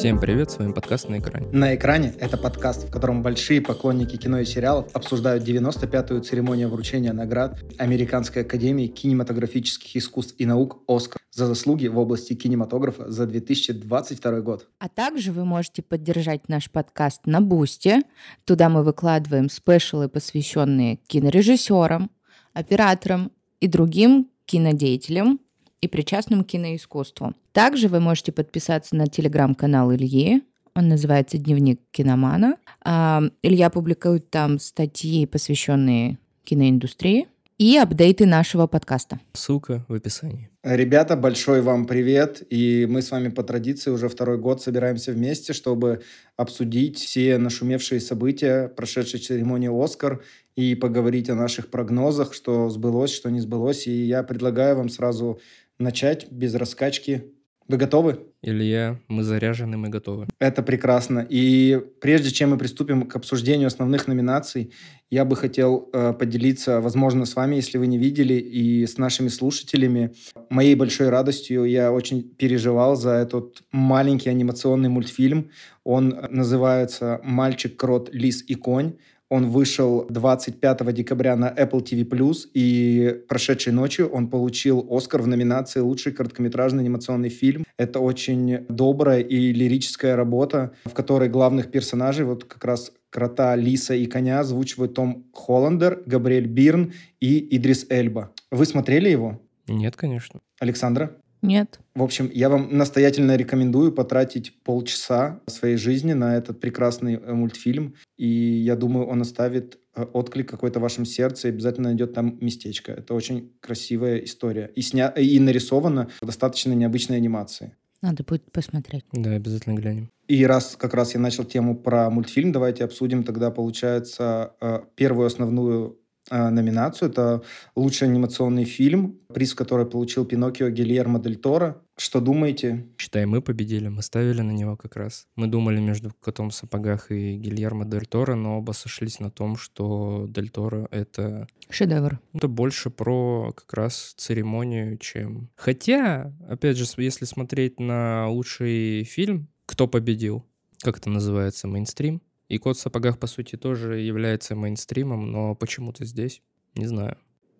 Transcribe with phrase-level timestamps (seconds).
[0.00, 1.46] Всем привет, с вами подкаст «На экране».
[1.52, 7.12] «На экране»— это подкаст, в котором большие поклонники кино и сериалов обсуждают 95-ю церемонию вручения
[7.12, 14.40] наград Американской академии кинематографических искусств и наук «Оскар» за заслуги в области кинематографа за 2022
[14.40, 14.66] год.
[14.78, 18.00] А также вы можете поддержать наш подкаст на Бусте.
[18.46, 22.10] Туда мы выкладываем спешалы, посвященные кинорежиссерам,
[22.54, 25.40] операторам и другим кинодеятелям,
[25.80, 27.34] и причастным к киноискусству.
[27.52, 30.42] Также вы можете подписаться на телеграм-канал Ильи.
[30.74, 32.56] Он называется «Дневник киномана».
[32.82, 37.26] А, Илья публикует там статьи, посвященные киноиндустрии
[37.60, 39.20] и апдейты нашего подкаста.
[39.34, 40.48] Ссылка в описании.
[40.62, 42.42] Ребята, большой вам привет.
[42.48, 46.00] И мы с вами по традиции уже второй год собираемся вместе, чтобы
[46.38, 50.22] обсудить все нашумевшие события прошедшей церемонии «Оскар»
[50.56, 53.86] и поговорить о наших прогнозах, что сбылось, что не сбылось.
[53.86, 55.38] И я предлагаю вам сразу
[55.80, 57.24] начать без раскачки.
[57.70, 58.18] Вы готовы?
[58.42, 60.26] Илья, мы заряжены, мы готовы.
[60.40, 61.24] Это прекрасно.
[61.30, 64.72] И прежде чем мы приступим к обсуждению основных номинаций,
[65.08, 69.28] я бы хотел э, поделиться, возможно, с вами, если вы не видели, и с нашими
[69.28, 70.12] слушателями.
[70.48, 75.50] Моей большой радостью я очень переживал за этот маленький анимационный мультфильм.
[75.84, 78.94] Он называется «Мальчик, крот, лис и конь».
[79.30, 85.78] Он вышел 25 декабря на Apple TV+, и прошедшей ночью он получил Оскар в номинации
[85.78, 87.64] «Лучший короткометражный анимационный фильм».
[87.78, 93.94] Это очень добрая и лирическая работа, в которой главных персонажей, вот как раз крота, лиса
[93.94, 98.32] и коня озвучивают Том Холландер, Габриэль Бирн и Идрис Эльба.
[98.50, 99.40] Вы смотрели его?
[99.68, 100.40] Нет, конечно.
[100.58, 101.16] Александра?
[101.42, 101.80] Нет.
[101.94, 107.94] В общем, я вам настоятельно рекомендую потратить полчаса своей жизни на этот прекрасный э, мультфильм.
[108.16, 112.36] И я думаю, он оставит э, отклик какой-то в вашем сердце и обязательно найдет там
[112.40, 112.92] местечко.
[112.92, 114.70] Это очень красивая история.
[114.74, 115.08] И, сня...
[115.08, 117.74] и нарисована в достаточно необычной анимации.
[118.02, 119.04] Надо будет посмотреть.
[119.12, 120.10] Да, обязательно глянем.
[120.26, 125.26] И раз как раз я начал тему про мультфильм, давайте обсудим тогда, получается, э, первую
[125.26, 125.99] основную Э,
[126.30, 127.10] номинацию.
[127.10, 127.42] Это
[127.76, 131.82] лучший анимационный фильм, приз, который получил Пиноккио Гильермо Дель Торо.
[131.96, 132.86] Что думаете?
[132.96, 135.26] Считай, мы победили, мы ставили на него как раз.
[135.36, 139.56] Мы думали между «Котом в сапогах» и Гильермо Дель Торо, но оба сошлись на том,
[139.56, 141.46] что Дель Торо— это...
[141.68, 142.20] Шедевр.
[142.32, 145.50] Это больше про как раз церемонию, чем...
[145.56, 150.46] Хотя, опять же, если смотреть на лучший фильм, кто победил?
[150.82, 151.68] Как это называется?
[151.68, 152.22] Мейнстрим?
[152.50, 156.42] И «Кот в сапогах», по сути, тоже является мейнстримом, но почему-то здесь,
[156.74, 157.16] не знаю.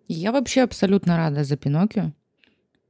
[0.09, 2.11] Я вообще абсолютно рада за Пиноккио.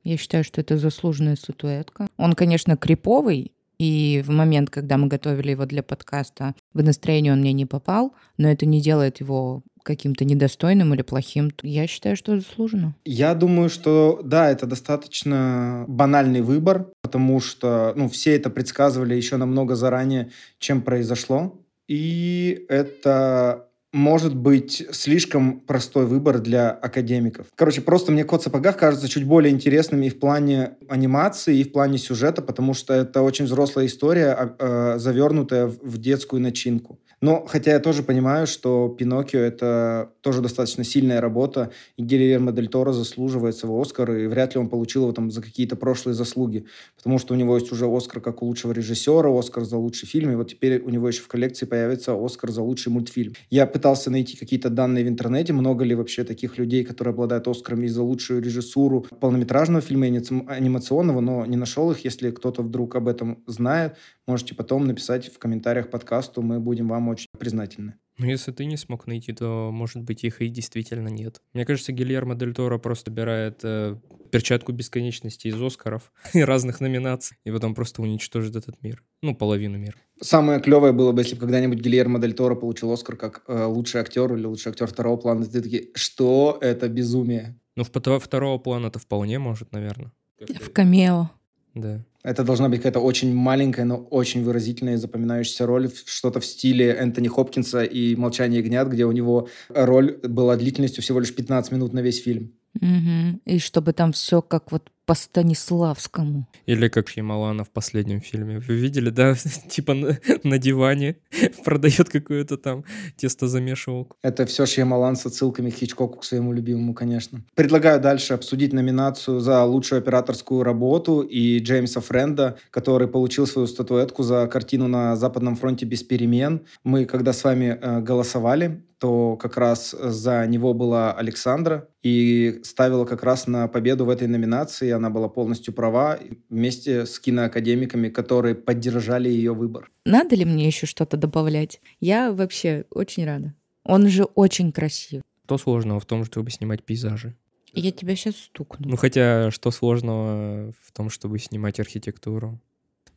[0.03, 2.07] Я считаю, что это заслуженная статуэтка.
[2.17, 7.41] Он, конечно, криповый, и в момент, когда мы готовили его для подкаста, в настроение он
[7.41, 11.51] мне не попал, но это не делает его каким-то недостойным или плохим.
[11.61, 12.95] Я считаю, что заслуженно.
[13.05, 19.37] Я думаю, что да, это достаточно банальный выбор, потому что ну, все это предсказывали еще
[19.37, 21.60] намного заранее, чем произошло.
[21.91, 27.47] И это может быть слишком простой выбор для академиков.
[27.55, 31.65] Короче, просто мне «Кот в сапогах» кажется чуть более интересным и в плане анимации, и
[31.65, 36.97] в плане сюжета, потому что это очень взрослая история, а, а, завернутая в детскую начинку.
[37.19, 42.67] Но хотя я тоже понимаю, что «Пиноккио»— это тоже достаточно сильная работа, и Гильермо Дель
[42.67, 46.65] Торо заслуживает своего Оскара, и вряд ли он получил его там за какие-то прошлые заслуги,
[47.01, 50.31] потому что у него есть уже Оскар как у лучшего режиссера, Оскар за лучший фильм,
[50.31, 53.33] и вот теперь у него еще в коллекции появится Оскар за лучший мультфильм.
[53.49, 57.87] Я пытался найти какие-то данные в интернете, много ли вообще таких людей, которые обладают Оскарами
[57.87, 62.05] за лучшую режиссуру полнометражного фильма и анимационного, но не нашел их.
[62.05, 63.95] Если кто-то вдруг об этом знает,
[64.27, 67.95] можете потом написать в комментариях подкасту, мы будем вам очень признательны.
[68.21, 71.41] Ну, если ты не смог найти, то, может быть, их и действительно нет.
[71.53, 73.97] Мне кажется, Гильермо Дель Торо просто собирает э,
[74.31, 79.03] перчатку бесконечности из Оскаров и разных номинаций, и потом просто уничтожит этот мир.
[79.23, 79.95] Ну, половину мира.
[80.21, 84.01] Самое клевое было бы, если бы когда-нибудь Гильермо Дель Торо получил Оскар как э, лучший
[84.01, 85.43] актер или лучший актер второго плана.
[85.43, 87.59] Ты такие, что это безумие?
[87.75, 90.11] Ну, в второго плана это вполне может, наверное.
[90.39, 91.31] В камео.
[91.73, 92.01] Да.
[92.23, 95.89] Это должна быть какая-то очень маленькая, но очень выразительная и запоминающаяся роль.
[96.05, 101.19] Что-то в стиле Энтони Хопкинса и «Молчание ягнят», где у него роль была длительностью всего
[101.19, 102.51] лишь 15 минут на весь фильм.
[102.75, 103.41] Угу.
[103.45, 106.47] И чтобы там все как вот по Станиславскому.
[106.65, 108.59] Или как Шьямалана в последнем фильме.
[108.59, 109.35] Вы видели, да?
[109.69, 111.17] типа на, на диване
[111.65, 112.83] продает какую-то там
[113.17, 114.15] тестозамешивалку.
[114.21, 117.43] Это все Шьямалан с отсылками к Хичкоку, к своему любимому, конечно.
[117.55, 124.23] Предлагаю дальше обсудить номинацию за лучшую операторскую работу и Джеймса Френда, который получил свою статуэтку
[124.23, 126.61] за картину на Западном фронте без перемен.
[126.83, 133.03] Мы, когда с вами э, голосовали, то как раз за него была Александра и ставила
[133.05, 134.90] как раз на победу в этой номинации.
[134.91, 139.89] И она была полностью права, вместе с киноакадемиками, которые поддержали ее выбор.
[140.05, 141.81] Надо ли мне еще что-то добавлять?
[141.99, 143.53] Я вообще очень рада.
[143.83, 145.21] Он же очень красив.
[145.45, 147.35] Что сложного в том, чтобы снимать пейзажи?
[147.73, 148.89] Я тебя сейчас стукну.
[148.89, 152.59] Ну, хотя, что сложного в том, чтобы снимать архитектуру?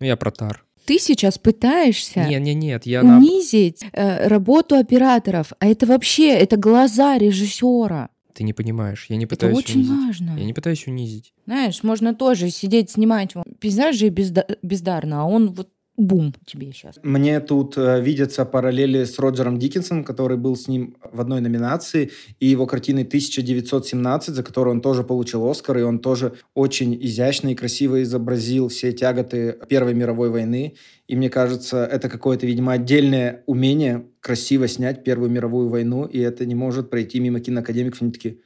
[0.00, 0.64] Ну, я про Тар.
[0.86, 3.16] Ты сейчас пытаешься Не, не, нет, я на...
[3.16, 8.10] унизить э, работу операторов, а это вообще это глаза режиссера.
[8.34, 9.96] Ты не понимаешь, я не Это пытаюсь очень унизить.
[10.06, 10.36] важно.
[10.38, 11.32] Я не пытаюсь унизить.
[11.46, 16.98] Знаешь, можно тоже сидеть, снимать пейзажи безда- бездарно, а он вот бум тебе сейчас.
[17.02, 22.10] Мне тут э, видятся параллели с Роджером Диккенсом, который был с ним в одной номинации,
[22.40, 27.48] и его картиной «1917», за которую он тоже получил Оскар, и он тоже очень изящно
[27.48, 30.74] и красиво изобразил все тяготы Первой мировой войны.
[31.06, 36.46] И мне кажется, это какое-то, видимо, отдельное умение красиво снять Первую мировую войну, и это
[36.46, 38.02] не может пройти мимо киноакадемиков.
[38.02, 38.38] Они такие,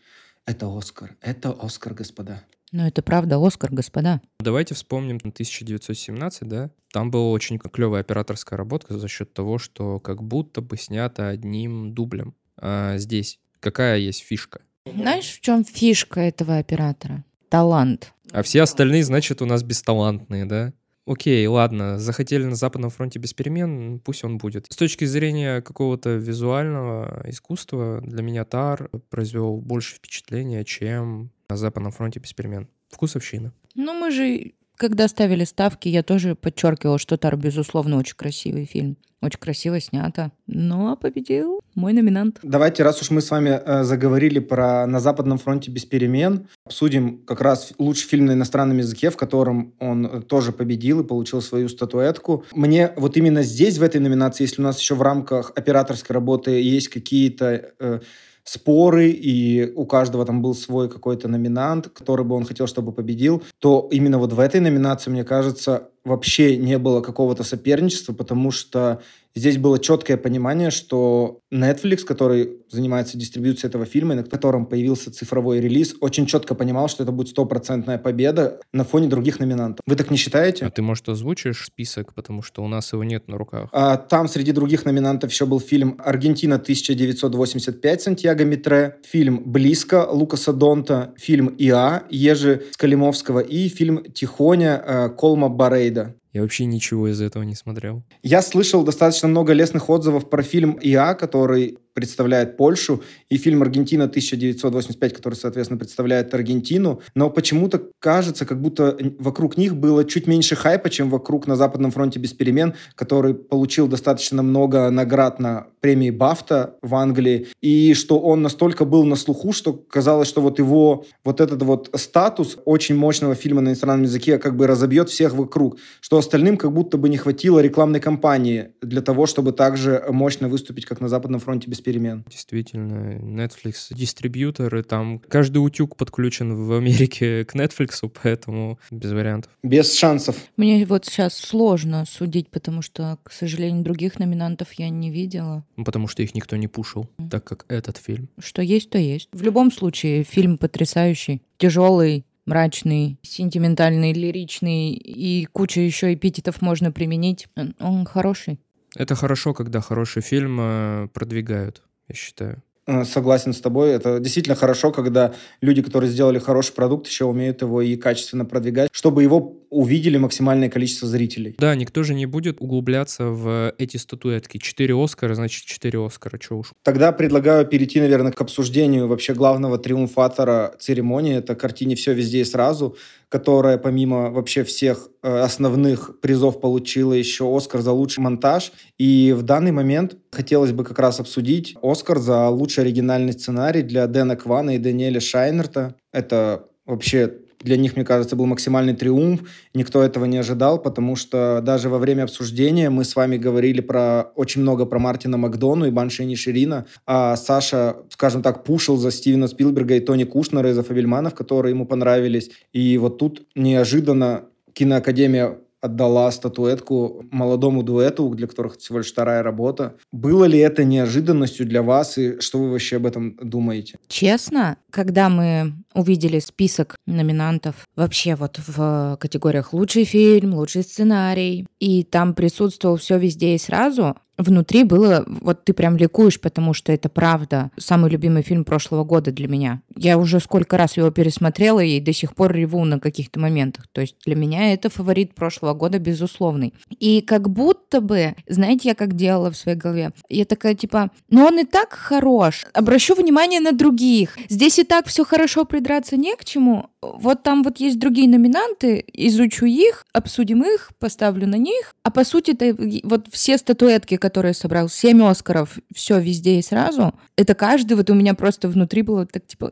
[0.45, 2.43] это Оскар, это Оскар, господа.
[2.73, 4.21] Но это правда Оскар, господа.
[4.41, 6.71] Давайте вспомним 1917, да?
[6.93, 11.95] Там была очень клевая операторская работа за счет того, что как будто бы снято одним
[11.95, 12.35] дублем.
[12.57, 14.61] А здесь какая есть фишка?
[14.87, 17.25] Знаешь, в чем фишка этого оператора?
[17.49, 18.13] Талант.
[18.33, 20.73] А все остальные, значит, у нас бесталантные, да?
[21.07, 24.67] Окей, ладно, захотели на Западном фронте без перемен, пусть он будет.
[24.69, 31.93] С точки зрения какого-то визуального искусства, для меня Тар произвел больше впечатления, чем на Западном
[31.93, 32.69] фронте без перемен.
[32.91, 33.53] Вкусовщина.
[33.75, 38.97] Ну, мы же, когда ставили ставки, я тоже подчеркивала, что Тар, безусловно, очень красивый фильм.
[39.21, 40.31] Очень красиво снято.
[40.47, 42.39] Ну, а победил мой номинант.
[42.45, 47.25] Давайте, раз уж мы с вами э, заговорили про «На Западном фронте без перемен», обсудим
[47.27, 51.43] как раз лучший фильм на иностранном языке, в котором он э, тоже победил и получил
[51.43, 52.45] свою статуэтку.
[52.53, 56.53] Мне вот именно здесь, в этой номинации, если у нас еще в рамках операторской работы
[56.53, 58.01] есть какие-то э,
[58.49, 63.43] споры, и у каждого там был свой какой-то номинант, который бы он хотел, чтобы победил,
[63.59, 69.03] то именно вот в этой номинации, мне кажется, вообще не было какого-то соперничества, потому что
[69.35, 75.11] здесь было четкое понимание, что Netflix, который занимается дистрибьюцией этого фильма, и на котором появился
[75.11, 79.81] цифровой релиз, очень четко понимал, что это будет стопроцентная победа на фоне других номинантов.
[79.87, 80.67] Вы так не считаете?
[80.67, 83.69] А ты, может, озвучишь список, потому что у нас его нет на руках?
[83.73, 90.53] А, там среди других номинантов еще был фильм «Аргентина 1985» Сантьяго Митре, фильм «Близко» Лукаса
[90.53, 95.49] Донта, фильм «Иа» Ежи Скалимовского и фильм «Тихоня» э, Колма
[95.89, 96.15] Барейда.
[96.33, 98.03] Я вообще ничего из этого не смотрел.
[98.23, 104.05] Я слышал достаточно много лестных отзывов про фильм «Иа», который представляет Польшу, и фильм «Аргентина
[104.05, 107.01] 1985», который, соответственно, представляет Аргентину.
[107.15, 111.91] Но почему-то кажется, как будто вокруг них было чуть меньше хайпа, чем вокруг «На Западном
[111.91, 118.19] фронте без перемен», который получил достаточно много наград на премии Бафта в Англии, и что
[118.19, 122.97] он настолько был на слуху, что казалось, что вот его вот этот вот статус очень
[122.97, 127.09] мощного фильма на иностранном языке как бы разобьет всех вокруг, что остальным как будто бы
[127.09, 131.81] не хватило рекламной кампании для того, чтобы также мощно выступить, как на Западном фронте без
[131.81, 131.88] перемен.
[132.29, 139.51] Действительно, Netflix дистрибьютор, и там каждый утюг подключен в Америке к Netflix, поэтому без вариантов.
[139.63, 140.37] Без шансов.
[140.57, 145.65] Мне вот сейчас сложно судить, потому что, к сожалению, других номинантов я не видела.
[145.77, 148.29] Ну, потому что их никто не пушил, так как этот фильм.
[148.39, 149.29] Что есть, то есть.
[149.33, 157.47] В любом случае, фильм потрясающий, тяжелый, мрачный, сентиментальный, лиричный и куча еще эпитетов можно применить.
[157.79, 158.59] Он хороший.
[158.97, 162.63] Это хорошо, когда хороший фильм э, продвигают, я считаю.
[162.89, 163.91] Э, Согласен с тобой.
[163.91, 168.89] Это действительно хорошо, когда люди, которые сделали хороший продукт, еще умеют его и качественно продвигать,
[168.93, 171.55] чтобы его увидели максимальное количество зрителей.
[171.59, 174.57] Да, никто же не будет углубляться в эти статуэтки.
[174.57, 176.73] Четыре Оскара, значит, четыре Оскара, что уж.
[176.83, 181.37] Тогда предлагаю перейти, наверное, к обсуждению вообще главного триумфатора церемонии.
[181.37, 182.97] Это картине «Все везде и сразу»,
[183.29, 188.73] которая помимо вообще всех основных призов получила еще Оскар за лучший монтаж.
[188.99, 194.07] И в данный момент хотелось бы как раз обсудить Оскар за лучший оригинальный сценарий для
[194.07, 195.95] Дэна Квана и Даниэля Шайнерта.
[196.13, 199.43] Это вообще для них, мне кажется, был максимальный триумф.
[199.75, 204.33] Никто этого не ожидал, потому что даже во время обсуждения мы с вами говорили про
[204.37, 209.49] очень много про Мартина Макдону и Банши Ниширина, а Саша, скажем так, пушил за Стивена
[209.49, 212.51] Спилберга и Тони Кушнера из-за Фабельманов, которые ему понравились.
[212.73, 214.45] И вот тут неожиданно
[214.79, 219.95] киноакадемия отдала статуэтку молодому дуэту, для которых всего лишь вторая работа.
[220.13, 223.99] Было ли это неожиданностью для вас, и что вы вообще об этом думаете?
[224.09, 232.03] Честно, когда мы увидели список номинантов вообще вот в категориях лучший фильм, лучший сценарий, и
[232.03, 237.09] там присутствовал все везде и сразу, внутри было, вот ты прям ликуешь, потому что это
[237.09, 239.83] правда самый любимый фильм прошлого года для меня.
[239.97, 243.89] Я уже сколько раз его пересмотрела и до сих пор реву на каких-то моментах.
[243.93, 246.73] То есть для меня это фаворит прошлого года, безусловный.
[246.99, 250.13] И как будто бы, знаете, я как делала в своей голове?
[250.29, 254.39] Я такая типа, ну он и так хорош, обращу внимание на других.
[254.49, 256.87] Здесь и так все хорошо, придраться не к чему.
[257.01, 261.95] Вот там вот есть другие номинанты, изучу их, обсудим их, поставлю на них.
[262.03, 267.15] А по сути, это вот все статуэтки, которые собрал, 7 Оскаров, все везде и сразу,
[267.37, 269.71] это каждый вот у меня просто внутри было так типа...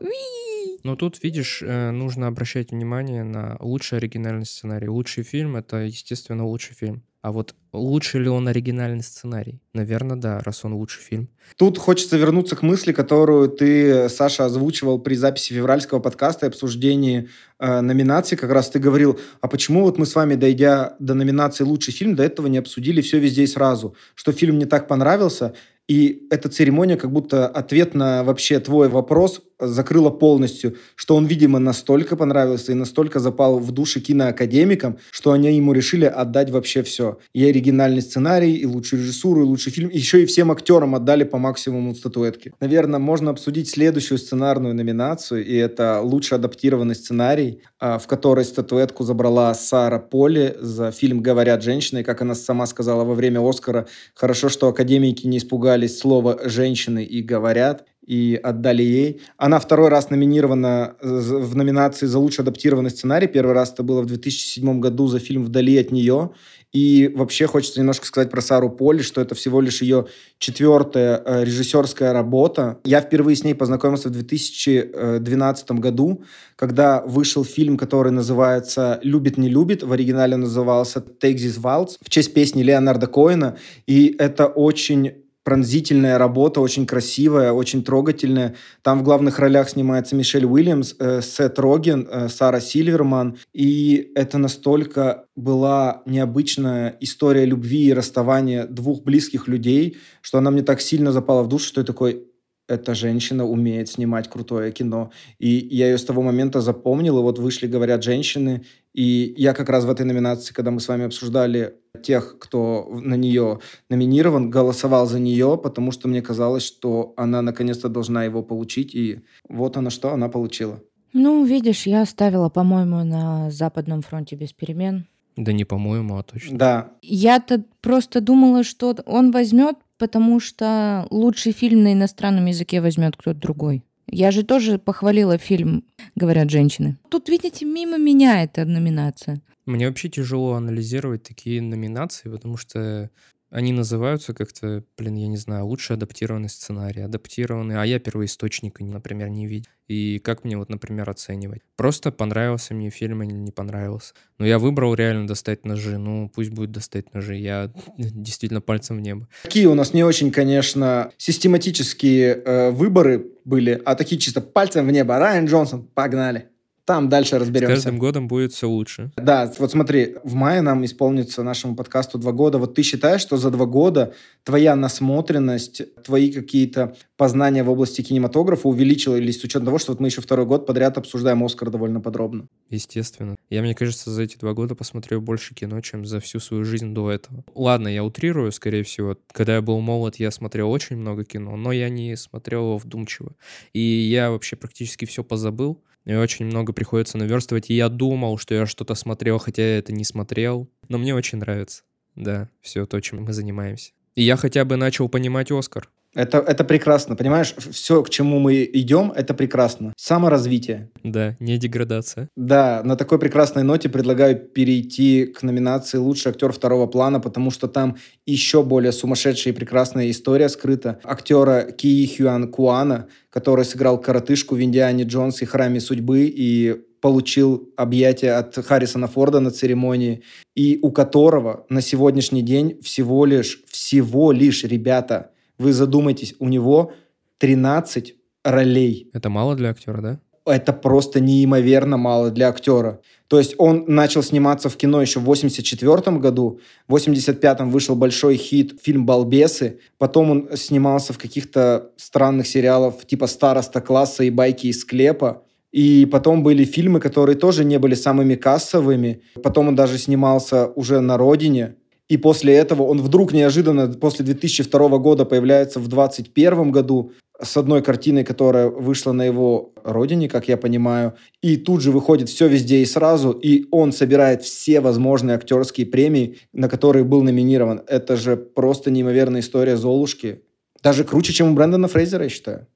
[0.83, 4.87] Но тут, видишь, э, нужно обращать внимание на лучший оригинальный сценарий.
[4.87, 7.03] Лучший фильм— это, естественно, лучший фильм.
[7.21, 9.61] А вот лучше ли он оригинальный сценарий?
[9.73, 11.29] Наверное, да, раз он лучший фильм.
[11.55, 17.29] Тут хочется вернуться к мысли, которую ты, Саша, озвучивал при записи февральского подкаста и обсуждении
[17.59, 18.37] э, номинаций.
[18.37, 22.15] Как раз ты говорил, а почему вот мы с вами, дойдя до номинации «Лучший фильм»,
[22.15, 23.95] до этого не обсудили все везде и сразу?
[24.15, 25.53] Что фильм не так понравился,
[25.87, 31.59] и эта церемония как будто ответ на вообще твой вопрос закрыла полностью, что он, видимо,
[31.59, 37.19] настолько понравился и настолько запал в души киноакадемикам, что они ему решили отдать вообще все.
[37.33, 39.89] И оригинальный сценарий, и лучшую режиссуру, и лучший фильм.
[39.89, 42.53] Еще и всем актерам отдали по максимуму статуэтки.
[42.59, 49.03] Наверное, можно обсудить следующую сценарную номинацию, и это лучший адаптированный сценарий, а, в которой статуэтку
[49.03, 52.03] забрала Сара Поли за фильм «Говорят женщины».
[52.03, 57.23] Как она сама сказала во время Оскара, хорошо, что академики не испугались слова «женщины» и
[57.23, 59.21] «говорят» и отдали ей.
[59.35, 63.27] Она второй раз номинирована в номинации за лучший адаптированный сценарий.
[63.27, 66.31] Первый раз это было в 2007 году за фильм «Вдали от нее».
[66.73, 70.07] И вообще хочется немножко сказать про Сару Поли, что это всего лишь ее
[70.37, 72.79] четвертая э, режиссерская работа.
[72.83, 76.23] Я впервые с ней познакомился в 2012 году,
[76.55, 79.83] когда вышел фильм, который называется «Любит, не любит».
[79.83, 83.57] В оригинале назывался «Take This Waltz» в честь песни Леонарда Коэна.
[83.85, 88.55] И это очень пронзительная работа, очень красивая, очень трогательная.
[88.81, 93.37] Там в главных ролях снимается Мишель Уильямс, э, Сет Роген, э, Сара Сильверман.
[93.53, 100.63] И это настолько была необычная история любви и расставания двух близких людей, что она мне
[100.63, 102.25] так сильно запала в душу, что я такой,
[102.67, 105.11] эта женщина умеет снимать крутое кино.
[105.39, 108.65] И я ее с того момента запомнил, и вот вышли, говорят, женщины.
[108.93, 113.15] И я как раз в этой номинации, когда мы с вами обсуждали тех, кто на
[113.15, 118.95] нее номинирован, голосовал за нее, потому что мне казалось, что она наконец-то должна его получить.
[118.95, 120.81] И вот она что, она получила.
[121.13, 125.07] Ну, видишь, я оставила, по-моему, на Западном фронте без перемен.
[125.35, 126.57] Да не по-моему, а точно.
[126.57, 126.89] Да.
[127.01, 133.39] Я-то просто думала, что он возьмет, потому что лучший фильм на иностранном языке возьмет кто-то
[133.39, 133.83] другой.
[134.09, 135.83] Я же тоже похвалила фильм
[136.15, 136.97] «Говорят женщины».
[137.09, 139.41] Тут, видите, мимо меня эта номинация.
[139.67, 143.11] Мне вообще тяжело анализировать такие номинации, потому что
[143.49, 149.29] они называются как-то, блин, я не знаю, лучше адаптированный сценарий, адаптированный, а я первоисточника, например,
[149.29, 149.69] не видел.
[149.87, 151.61] И как мне вот, например, оценивать?
[151.75, 154.13] Просто понравился мне фильм или не понравился.
[154.37, 159.01] Но я выбрал реально достать ножи, ну пусть будет достать ножи, я действительно пальцем в
[159.01, 159.27] небо.
[159.43, 164.91] Такие у нас не очень, конечно, систематические э, выборы были, а такие чисто пальцем в
[164.91, 165.19] небо.
[165.19, 166.49] Райан Джонсон, погнали.
[166.87, 167.75] Там дальше разберемся.
[167.75, 169.11] С каждым годом будет все лучше.
[169.17, 172.59] Да, вот смотри, в мае нам исполнится нашему подкасту два года.
[172.59, 174.13] Вот ты считаешь, что за два года
[174.45, 180.07] твоя насмотренность, твои какие-то познания в области кинематографа увеличились с учетом того, что вот мы
[180.07, 182.47] еще второй год подряд обсуждаем «Оскар» довольно подробно?
[182.69, 183.35] Естественно.
[183.49, 186.93] Я, мне кажется, за эти два года посмотрел больше кино, чем за всю свою жизнь
[186.93, 187.43] до этого.
[187.53, 189.17] Ладно, я утрирую, скорее всего.
[189.33, 193.33] Когда я был молод, я смотрел очень много кино, но я не смотрел его вдумчиво.
[193.73, 197.69] И я вообще практически все позабыл и очень много приходится наверстывать.
[197.69, 200.69] И я думал, что я что-то смотрел, хотя я это не смотрел.
[200.87, 201.83] Но мне очень нравится.
[202.15, 203.91] Да, все то, чем мы занимаемся.
[204.15, 205.89] И я хотя бы начал понимать Оскар.
[206.17, 207.53] Это, это прекрасно, понимаешь?
[207.71, 209.93] Все, к чему мы идем, это прекрасно.
[209.97, 210.89] Саморазвитие.
[211.03, 212.27] Да, не деградация.
[212.35, 217.67] Да, на такой прекрасной ноте предлагаю перейти к номинации «Лучший актер второго плана», потому что
[217.67, 220.99] там еще более сумасшедшая и прекрасная история скрыта.
[221.03, 227.71] Актера Ки Хюан Куана, который сыграл коротышку в «Индиане Джонс» и «Храме судьбы» и получил
[227.77, 230.23] объятия от Харрисона Форда на церемонии,
[230.55, 236.93] и у которого на сегодняшний день всего лишь, всего лишь, ребята, вы задумайтесь, у него
[237.39, 239.09] 13 ролей.
[239.13, 240.19] Это мало для актера, да?
[240.45, 243.01] Это просто неимоверно мало для актера.
[243.27, 248.37] То есть он начал сниматься в кино еще в 84 году, в 85-м вышел большой
[248.37, 254.67] хит фильм «Балбесы», потом он снимался в каких-то странных сериалах типа «Староста класса» и «Байки
[254.67, 259.21] из склепа», и потом были фильмы, которые тоже не были самыми кассовыми.
[259.43, 261.75] Потом он даже снимался уже на родине.
[262.09, 267.11] И после этого он вдруг неожиданно после 2002 года появляется в 2021 году
[267.41, 272.29] с одной картиной, которая вышла на его родине, как я понимаю, и тут же выходит
[272.29, 277.81] все везде и сразу, и он собирает все возможные актерские премии, на которые был номинирован.
[277.87, 280.43] Это же просто неимоверная история Золушки.
[280.81, 282.67] Даже круче, чем у Брэндона Фрейзера, я считаю.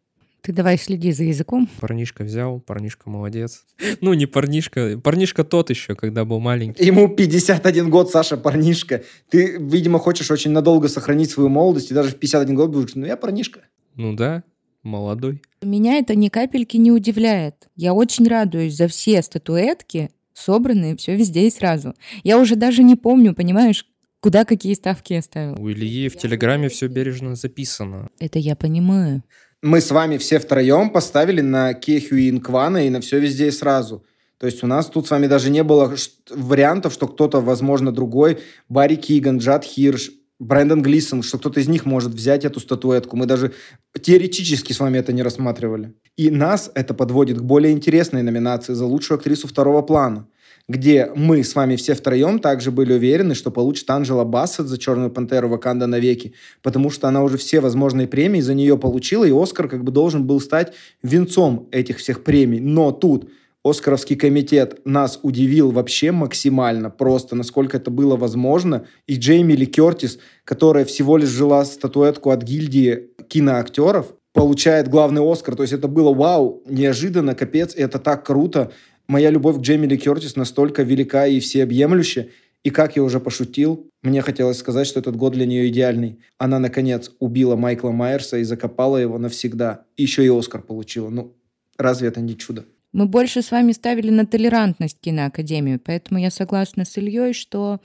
[0.41, 1.69] Ты давай следи за языком.
[1.79, 3.63] Парнишка взял, парнишка молодец.
[4.01, 6.83] Ну, не парнишка, парнишка тот еще, когда был маленький.
[6.83, 9.03] Ему 51 год, Саша, парнишка.
[9.29, 13.05] Ты, видимо, хочешь очень надолго сохранить свою молодость, и даже в 51 год будешь, ну,
[13.05, 13.61] я парнишка.
[13.95, 14.43] Ну да,
[14.81, 15.43] молодой.
[15.61, 17.69] Меня это ни капельки не удивляет.
[17.75, 21.93] Я очень радуюсь за все статуэтки, собранные все везде и сразу.
[22.23, 23.85] Я уже даже не помню, понимаешь,
[24.21, 25.55] куда какие ставки я ставила.
[25.57, 28.09] У Ильи в Телеграме все бережно записано.
[28.19, 29.23] Это я понимаю.
[29.63, 33.51] Мы с вами все втроем поставили на Кехю и Инквана и на все везде и
[33.51, 34.03] сразу.
[34.39, 35.93] То есть у нас тут с вами даже не было
[36.31, 38.39] вариантов, что кто-то, возможно, другой,
[38.69, 43.15] Барри Киган, Джад Хирш, Брэндон Глисон, что кто-то из них может взять эту статуэтку.
[43.15, 43.53] Мы даже
[44.01, 45.93] теоретически с вами это не рассматривали.
[46.17, 50.27] И нас это подводит к более интересной номинации за лучшую актрису второго плана
[50.71, 55.11] где мы с вами все втроем также были уверены, что получит Анжела Бассет за «Черную
[55.11, 59.67] пантеру» Ваканда навеки, потому что она уже все возможные премии за нее получила, и Оскар
[59.67, 60.73] как бы должен был стать
[61.03, 62.59] венцом этих всех премий.
[62.59, 63.29] Но тут
[63.63, 68.87] Оскаровский комитет нас удивил вообще максимально, просто насколько это было возможно.
[69.07, 75.55] И Джейми Ли Кертис, которая всего лишь жила статуэтку от гильдии киноактеров, получает главный Оскар.
[75.55, 78.71] То есть это было вау, неожиданно, капец, это так круто
[79.07, 82.29] моя любовь к Джейми Ли Кертис настолько велика и всеобъемлющая,
[82.63, 86.19] и как я уже пошутил, мне хотелось сказать, что этот год для нее идеальный.
[86.37, 89.85] Она, наконец, убила Майкла Майерса и закопала его навсегда.
[89.97, 91.09] И еще и Оскар получила.
[91.09, 91.35] Ну,
[91.77, 92.65] разве это не чудо?
[92.93, 97.79] Мы больше с вами ставили на толерантность киноакадемию, поэтому я согласна с Ильей, что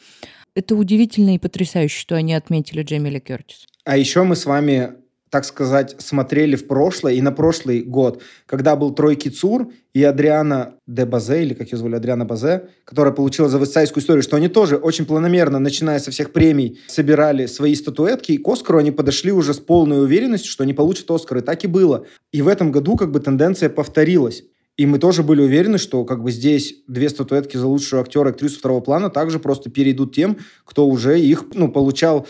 [0.55, 3.67] это удивительно и потрясающе, что они отметили Джемили Кертис.
[3.85, 4.95] А еще мы с вами
[5.31, 10.75] так сказать, смотрели в прошлое и на прошлый год, когда был Трой Кицур и Адриана
[10.87, 14.49] де Базе, или как ее звали, Адриана Базе, которая получила за вестсайдскую историю, что они
[14.49, 19.33] тоже очень планомерно, начиная со всех премий, собирали свои статуэтки, и к Оскару они подошли
[19.33, 22.07] уже с полной уверенностью, что они получат Оскар, и так и было.
[22.33, 24.45] И в этом году как бы тенденция повторилась.
[24.77, 28.33] И мы тоже были уверены, что как бы здесь две статуэтки за лучшую актера и
[28.33, 32.27] актрису второго плана также просто перейдут тем, кто уже их ну, получал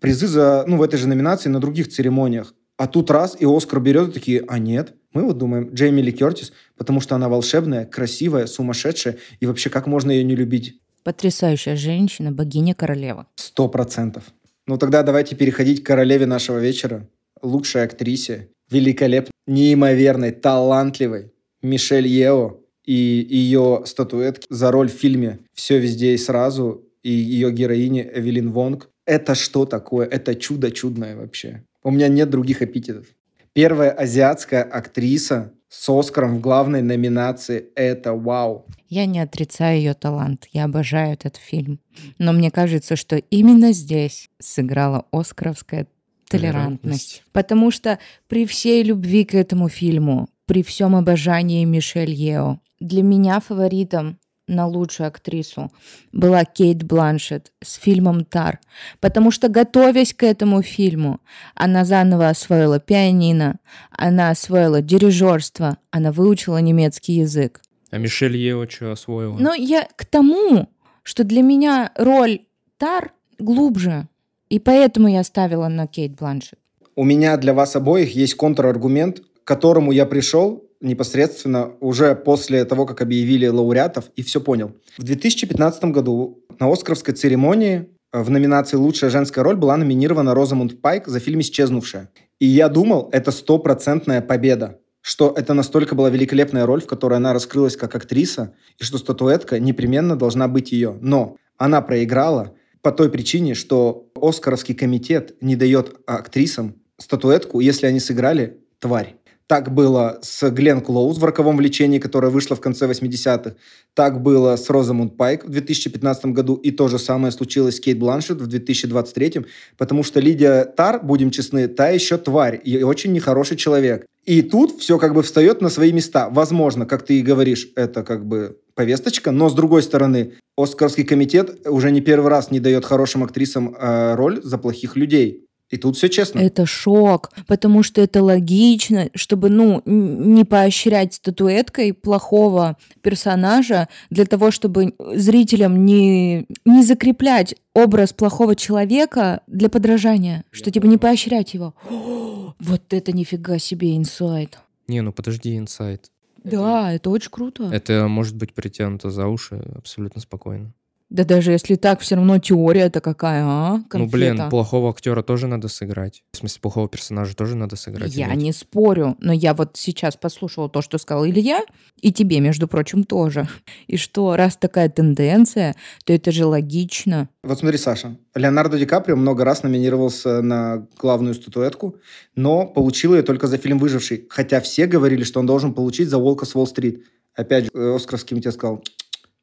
[0.00, 2.54] призы за, ну, в этой же номинации на других церемониях.
[2.76, 4.94] А тут раз, и Оскар берет, и такие, а нет.
[5.12, 9.86] Мы вот думаем, Джейми Ли Кертис, потому что она волшебная, красивая, сумасшедшая, и вообще как
[9.86, 10.80] можно ее не любить?
[11.04, 13.26] Потрясающая женщина, богиня-королева.
[13.36, 14.24] Сто процентов.
[14.66, 17.08] Ну тогда давайте переходить к королеве нашего вечера,
[17.42, 21.32] лучшей актрисе, великолепной, неимоверной, талантливой
[21.62, 27.50] Мишель Ео и ее статуэтки за роль в фильме «Все везде и сразу» и ее
[27.50, 30.06] героине Эвелин Вонг это что такое?
[30.06, 31.64] Это чудо чудное вообще.
[31.82, 33.06] У меня нет других эпитетов.
[33.52, 37.66] Первая азиатская актриса с Оскаром в главной номинации.
[37.74, 38.66] Это вау.
[38.88, 40.46] Я не отрицаю ее талант.
[40.52, 41.80] Я обожаю этот фильм.
[42.18, 45.88] Но мне кажется, что именно здесь сыграла оскаровская
[46.28, 46.30] толерантность.
[46.30, 47.22] толерантность.
[47.32, 53.40] Потому что при всей любви к этому фильму, при всем обожании Мишель Ео, для меня
[53.40, 54.18] фаворитом
[54.50, 55.70] на лучшую актрису
[56.12, 58.60] была Кейт Бланшет с фильмом «Тар»,
[59.00, 61.20] потому что, готовясь к этому фильму,
[61.54, 63.58] она заново освоила пианино,
[63.90, 67.62] она освоила дирижерство, она выучила немецкий язык.
[67.90, 69.36] А Мишель Ео что освоила?
[69.38, 70.68] Ну, я к тому,
[71.02, 72.40] что для меня роль
[72.76, 74.08] Тар глубже,
[74.48, 76.58] и поэтому я ставила на Кейт Бланшет.
[76.96, 82.86] У меня для вас обоих есть контраргумент, к которому я пришел непосредственно уже после того,
[82.86, 84.72] как объявили лауреатов, и все понял.
[84.98, 90.80] В 2015 году на Оскаровской церемонии э, в номинации «Лучшая женская роль» была номинирована Розамунд
[90.80, 92.10] Пайк за фильм «Исчезнувшая».
[92.38, 97.32] И я думал, это стопроцентная победа что это настолько была великолепная роль, в которой она
[97.32, 100.98] раскрылась как актриса, и что статуэтка непременно должна быть ее.
[101.00, 108.00] Но она проиграла по той причине, что Оскаровский комитет не дает актрисам статуэтку, если они
[108.00, 109.16] сыграли тварь.
[109.50, 113.56] Так было с Глен Клоуз в «Роковом влечении», которая вышла в конце 80-х.
[113.94, 116.54] Так было с Розамунд Пайк в 2015 году.
[116.54, 119.44] И то же самое случилось с Кейт Бланшет в 2023.
[119.76, 124.06] Потому что Лидия Тар, будем честны, та еще тварь и очень нехороший человек.
[124.24, 126.28] И тут все как бы встает на свои места.
[126.30, 131.66] Возможно, как ты и говоришь, это как бы повесточка, но с другой стороны, Оскарский комитет
[131.66, 135.48] уже не первый раз не дает хорошим актрисам э, роль за плохих людей.
[135.70, 136.40] И тут все честно.
[136.40, 144.50] Это шок, потому что это логично, чтобы, ну, не поощрять статуэткой плохого персонажа для того,
[144.50, 151.74] чтобы зрителям не, не закреплять образ плохого человека для подражания, что типа не поощрять его.
[151.88, 154.58] О, вот это нифига себе инсайт.
[154.88, 156.10] Не, ну подожди, инсайт.
[156.42, 157.70] Да, это очень круто.
[157.72, 160.72] Это может быть притянуто за уши абсолютно спокойно.
[161.10, 163.82] Да даже если так, все равно теория-то какая, а?
[163.92, 164.48] Ну, блин, Конфета.
[164.48, 166.22] плохого актера тоже надо сыграть.
[166.32, 168.14] В смысле, плохого персонажа тоже надо сыграть.
[168.14, 168.38] Я иметь.
[168.38, 171.62] не спорю, но я вот сейчас послушала то, что сказал Илья,
[172.00, 173.48] и тебе, между прочим, тоже.
[173.88, 177.28] И что, раз такая тенденция, то это же логично.
[177.42, 181.96] Вот смотри, Саша, Леонардо Ди Каприо много раз номинировался на главную статуэтку,
[182.36, 186.18] но получил ее только за фильм «Выживший», хотя все говорили, что он должен получить за
[186.18, 187.04] «Волка с Уолл-стрит».
[187.34, 188.82] Опять же, э, Оскаровский комитет сказал,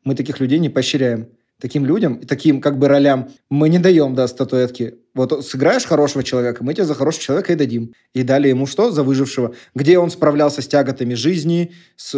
[0.03, 1.27] мы таких людей не поощряем.
[1.59, 4.95] Таким людям, и таким как бы ролям мы не даем, да, статуэтки.
[5.15, 7.93] Вот сыграешь хорошего человека, мы тебе за хорошего человека и дадим.
[8.13, 8.91] И дали ему что?
[8.91, 9.55] За выжившего.
[9.73, 12.11] Где он справлялся с тяготами жизни, с,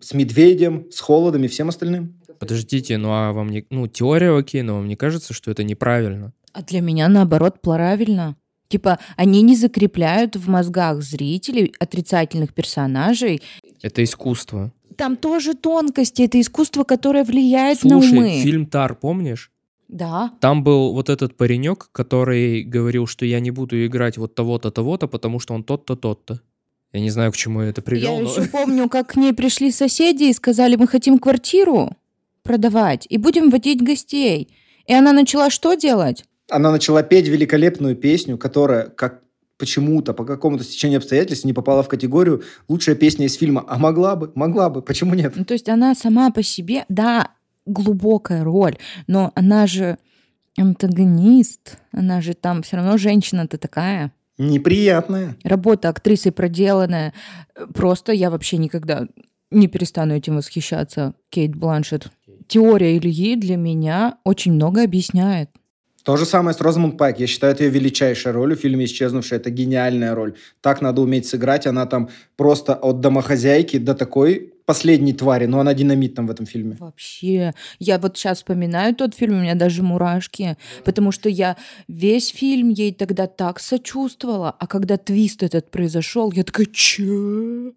[0.00, 2.14] с медведем, с холодом и всем остальным.
[2.38, 3.66] Подождите, ну а вам не...
[3.70, 6.32] Ну, теория окей, но вам не кажется, что это неправильно?
[6.52, 8.36] А для меня, наоборот, правильно.
[8.68, 13.42] Типа, они не закрепляют в мозгах зрителей отрицательных персонажей.
[13.82, 14.72] Это искусство.
[14.96, 18.40] Там тоже тонкости, это искусство, которое влияет Слушай, на умы.
[18.42, 19.50] фильм «Тар», помнишь?
[19.88, 20.32] Да.
[20.40, 25.06] Там был вот этот паренек, который говорил, что я не буду играть вот того-то, того-то,
[25.06, 26.40] потому что он тот-то, тот-то.
[26.92, 29.32] Я не знаю, к чему я это привел, Я но- еще помню, как к ней
[29.32, 31.90] пришли соседи и сказали, мы хотим квартиру
[32.42, 34.48] продавать и будем водить гостей.
[34.86, 36.24] И она начала что делать?
[36.48, 39.22] Она начала петь великолепную песню, которая, как
[39.58, 43.64] почему-то, по какому-то стечению обстоятельств, не попала в категорию «Лучшая песня из фильма».
[43.66, 45.34] А могла бы, могла бы, почему нет?
[45.36, 47.30] Ну, то есть она сама по себе, да,
[47.64, 49.98] глубокая роль, но она же
[50.58, 54.12] антагонист, она же там все равно женщина-то такая.
[54.38, 55.36] Неприятная.
[55.44, 57.14] Работа актрисы проделанная.
[57.74, 59.06] Просто я вообще никогда
[59.50, 61.14] не перестану этим восхищаться.
[61.30, 62.10] Кейт Бланшет.
[62.46, 65.50] Теория Ильи для меня очень много объясняет.
[66.06, 67.18] То же самое с Розамунд Пайк.
[67.18, 69.40] Я считаю, это ее величайшая роль в фильме «Исчезнувшая».
[69.40, 70.36] Это гениальная роль.
[70.60, 71.66] Так надо уметь сыграть.
[71.66, 75.46] Она там просто от домохозяйки до такой последней твари.
[75.46, 76.76] Но она динамит там в этом фильме.
[76.78, 81.56] Вообще, я вот сейчас вспоминаю тот фильм, у меня даже мурашки, потому что я
[81.88, 87.72] весь фильм ей тогда так сочувствовала, а когда твист этот произошел, я такая, че?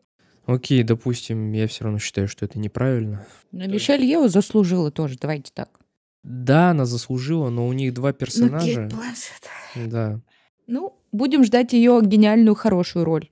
[0.46, 3.26] Окей, допустим, я все равно считаю, что это неправильно.
[3.52, 5.79] Но Мишель Ео заслужила тоже, давайте так.
[6.24, 8.90] Да, она заслужила, но у них два персонажа.
[9.76, 10.20] Да.
[10.68, 13.30] Ну, будем ждать ее гениальную хорошую роль.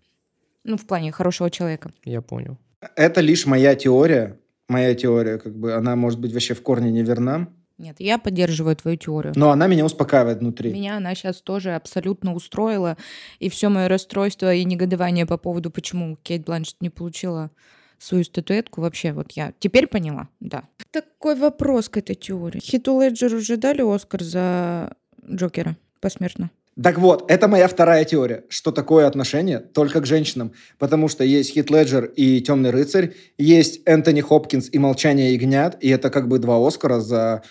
[0.63, 1.91] Ну, в плане хорошего человека.
[2.03, 2.57] Я понял.
[2.95, 4.39] Это лишь моя теория.
[4.67, 7.47] Моя теория, как бы, она может быть вообще в корне неверна.
[7.77, 9.33] Нет, я поддерживаю твою теорию.
[9.35, 10.73] Но она меня успокаивает внутри.
[10.73, 12.97] Меня она сейчас тоже абсолютно устроила.
[13.39, 17.51] И все мое расстройство и негодование по поводу, почему Кейт Бланшет не получила
[17.99, 20.63] свою статуэтку, вообще вот я теперь поняла, да.
[20.91, 22.59] Такой вопрос к этой теории.
[22.59, 24.95] Хиту Леджеру уже дали Оскар за
[25.29, 26.51] Джокера посмертно?
[26.81, 30.53] Так вот, это моя вторая теория, что такое отношение только к женщинам.
[30.77, 35.89] Потому что есть Хит Леджер и Темный рыцарь, есть Энтони Хопкинс и Молчание ягнят, и
[35.89, 37.41] это как бы два Оскара за,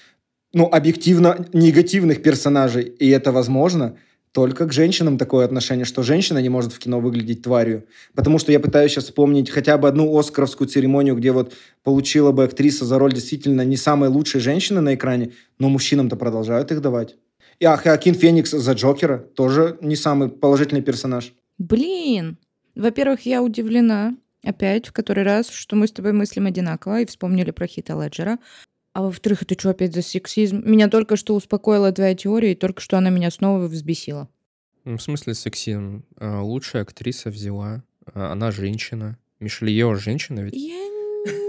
[0.52, 2.84] ну, объективно негативных персонажей.
[2.84, 3.96] И это возможно
[4.36, 7.86] только к женщинам такое отношение, что женщина не может в кино выглядеть тварью.
[8.14, 12.44] Потому что я пытаюсь сейчас вспомнить хотя бы одну оскаровскую церемонию, где вот получила бы
[12.44, 17.16] актриса за роль действительно не самой лучшей женщины на экране, но мужчинам-то продолжают их давать.
[17.60, 21.32] И а Хоакин Феникс за Джокера тоже не самый положительный персонаж.
[21.56, 22.36] Блин!
[22.74, 27.52] Во-первых, я удивлена опять в который раз, что мы с тобой мыслим одинаково и вспомнили
[27.52, 28.36] про Хита Леджера.
[28.96, 30.62] А во-вторых, это что опять за сексизм?
[30.64, 34.26] Меня только что успокоила твоя теория, и только что она меня снова взбесила.
[34.86, 36.06] Ну, В смысле сексизм?
[36.18, 37.84] А, Лучшая актриса взяла.
[38.06, 39.18] А, Она женщина.
[39.38, 40.54] Мишель Ео женщина ведь?
[40.54, 40.78] Я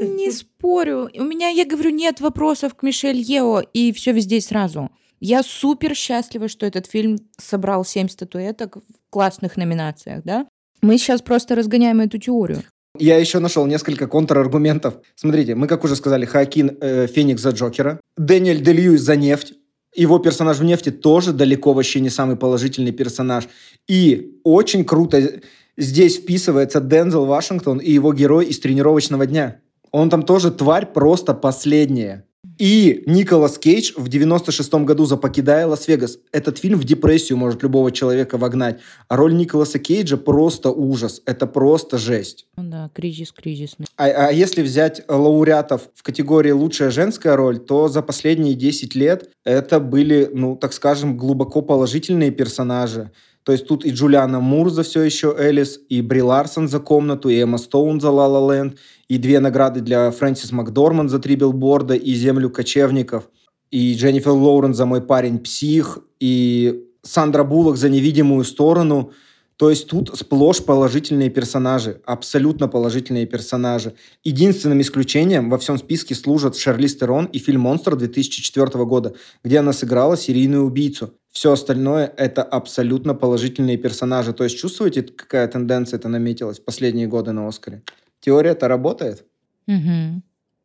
[0.02, 1.10] не спорю.
[1.18, 4.92] У меня, я говорю, нет вопросов к Мишель Ео, и все везде сразу.
[5.22, 10.50] Я супер счастлива, что этот фильм собрал семь статуэток в классных номинациях, да?
[10.82, 12.62] Мы сейчас просто разгоняем эту теорию.
[13.00, 14.96] Я еще нашел несколько контраргументов.
[15.16, 19.54] Смотрите, мы, как уже сказали, Хоакин э, Феникс за Джокера, Дэниэль Де Льюис за нефть.
[19.96, 23.48] Его персонаж в нефти тоже далеко вообще не самый положительный персонаж.
[23.88, 25.42] И очень круто
[25.78, 29.60] здесь вписывается Дензел Вашингтон и его герой из тренировочного дня.
[29.92, 32.26] Он там тоже тварь просто последняя.
[32.58, 36.18] И Николас Кейдж в 96-м году за «Покидая Лас-Вегас».
[36.32, 38.80] Этот фильм в депрессию может любого человека вогнать.
[39.08, 41.22] А роль Николаса Кейджа просто ужас.
[41.26, 42.48] Это просто жесть.
[42.58, 43.86] Ну Да, кризис кризисный.
[43.96, 49.30] А, а если взять лауреатов в категории «Лучшая женская роль», то за последние 10 лет
[49.44, 53.12] это были, ну, так скажем, глубоко положительные персонажи.
[53.48, 57.30] То есть тут и Джулиана Мур за все еще Элис, и Бри Ларсон за комнату,
[57.30, 61.38] и Эмма Стоун за Ла Ла Ленд, и две награды для Фрэнсис Макдорман за три
[61.38, 63.30] билборда и Землю кочевников,
[63.72, 69.14] и Дженнифер Лоурен за Мой парень псих, и Сандра Буллок за Невидимую сторону–
[69.58, 73.96] то есть тут сплошь положительные персонажи, абсолютно положительные персонажи.
[74.24, 79.74] Единственным исключением во всем списке служат Шарлиз Терон и фильм «Монстр» 2004 года, где она
[79.74, 81.16] сыграла серийную убийцу.
[81.38, 84.34] Все остальное– это абсолютно положительные персонажи.
[84.34, 87.84] То есть чувствуете, какая тенденция это наметилась в последние годы на «Оскаре»?
[88.22, 89.24] Теория это работает?
[89.68, 90.24] Угу.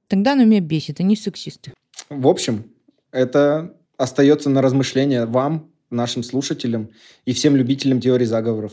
[0.08, 1.74] Тогда она меня бесит, они сексисты.
[2.08, 2.64] В общем,
[3.10, 6.88] это остается на размышление вам, нашим слушателям
[7.26, 8.72] и всем любителям теории заговоров.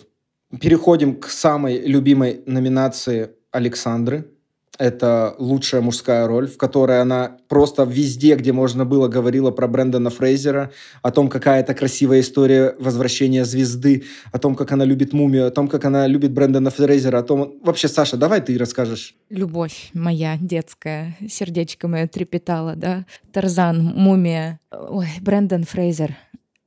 [0.62, 4.32] Переходим к самой любимой номинации Александры.
[4.80, 10.10] Это лучшая мужская роль, в которой она просто везде, где можно было, говорила про Брэндона
[10.10, 15.48] Фрейзера, о том, какая это красивая история возвращения звезды, о том, как она любит мумию,
[15.48, 17.56] о том, как она любит Брэндона Фрейзера, о том...
[17.62, 19.16] Вообще, Саша, давай ты расскажешь.
[19.30, 23.06] Любовь моя детская, сердечко мое трепетало, да?
[23.34, 24.62] Тарзан, мумия.
[24.72, 26.16] Ой, Брэндон Фрейзер.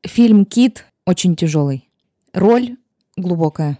[0.05, 1.89] Фильм «Кит» очень тяжелый.
[2.35, 2.77] Роль
[3.17, 3.79] глубокая,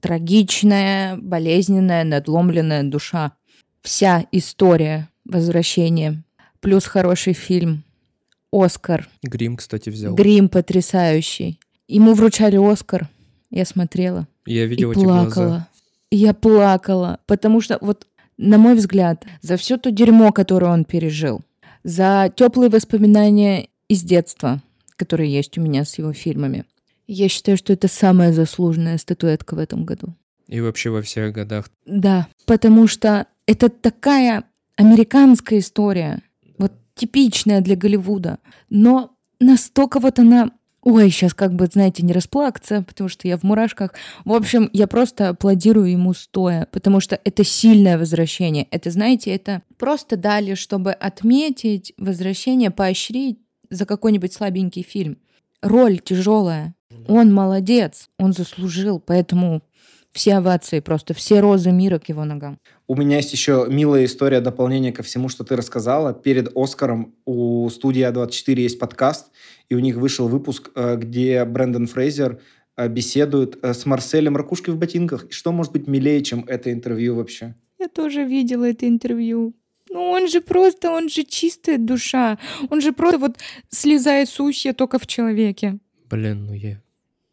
[0.00, 3.32] трагичная, болезненная, надломленная душа.
[3.82, 6.22] Вся история возвращения.
[6.60, 7.84] Плюс хороший фильм.
[8.50, 9.08] Оскар.
[9.22, 10.14] Грим, кстати, взял.
[10.14, 11.60] Грим потрясающий.
[11.86, 13.08] Ему вручали Оскар.
[13.50, 14.26] Я смотрела.
[14.46, 15.24] Я видел и плакала.
[15.24, 15.68] глаза.
[16.10, 18.06] Я плакала, потому что вот,
[18.38, 21.42] на мой взгляд, за все то дерьмо, которое он пережил,
[21.84, 24.62] за теплые воспоминания из детства,
[24.96, 26.64] которые есть у меня с его фильмами.
[27.06, 30.14] Я считаю, что это самая заслуженная статуэтка в этом году.
[30.46, 31.70] И вообще во всех годах.
[31.86, 34.44] Да, потому что это такая
[34.76, 36.22] американская история,
[36.58, 40.50] вот типичная для Голливуда, но настолько вот она...
[40.82, 43.94] Ой, сейчас как бы, знаете, не расплакаться, потому что я в мурашках.
[44.24, 48.68] В общем, я просто аплодирую ему стоя, потому что это сильное возвращение.
[48.70, 53.38] Это, знаете, это просто дали, чтобы отметить возвращение, поощрить
[53.70, 55.18] за какой-нибудь слабенький фильм.
[55.62, 56.74] Роль тяжелая.
[57.06, 59.62] Он молодец, он заслужил, поэтому
[60.12, 62.58] все овации, просто все розы мира к его ногам.
[62.86, 66.12] У меня есть еще милая история дополнения ко всему, что ты рассказала.
[66.12, 69.30] Перед Оскаром у студии А24 есть подкаст,
[69.68, 72.40] и у них вышел выпуск, э, где Брэндон Фрейзер
[72.76, 75.26] э, беседует э, с Марселем Ракушкой в ботинках.
[75.26, 77.54] И что может быть милее, чем это интервью вообще?
[77.78, 79.54] Я тоже видела это интервью.
[79.90, 82.38] Ну, он же просто, он же чистая душа.
[82.70, 83.38] Он же просто вот
[83.70, 85.78] слезает с ущья только в человеке.
[86.10, 86.82] Блин, ну я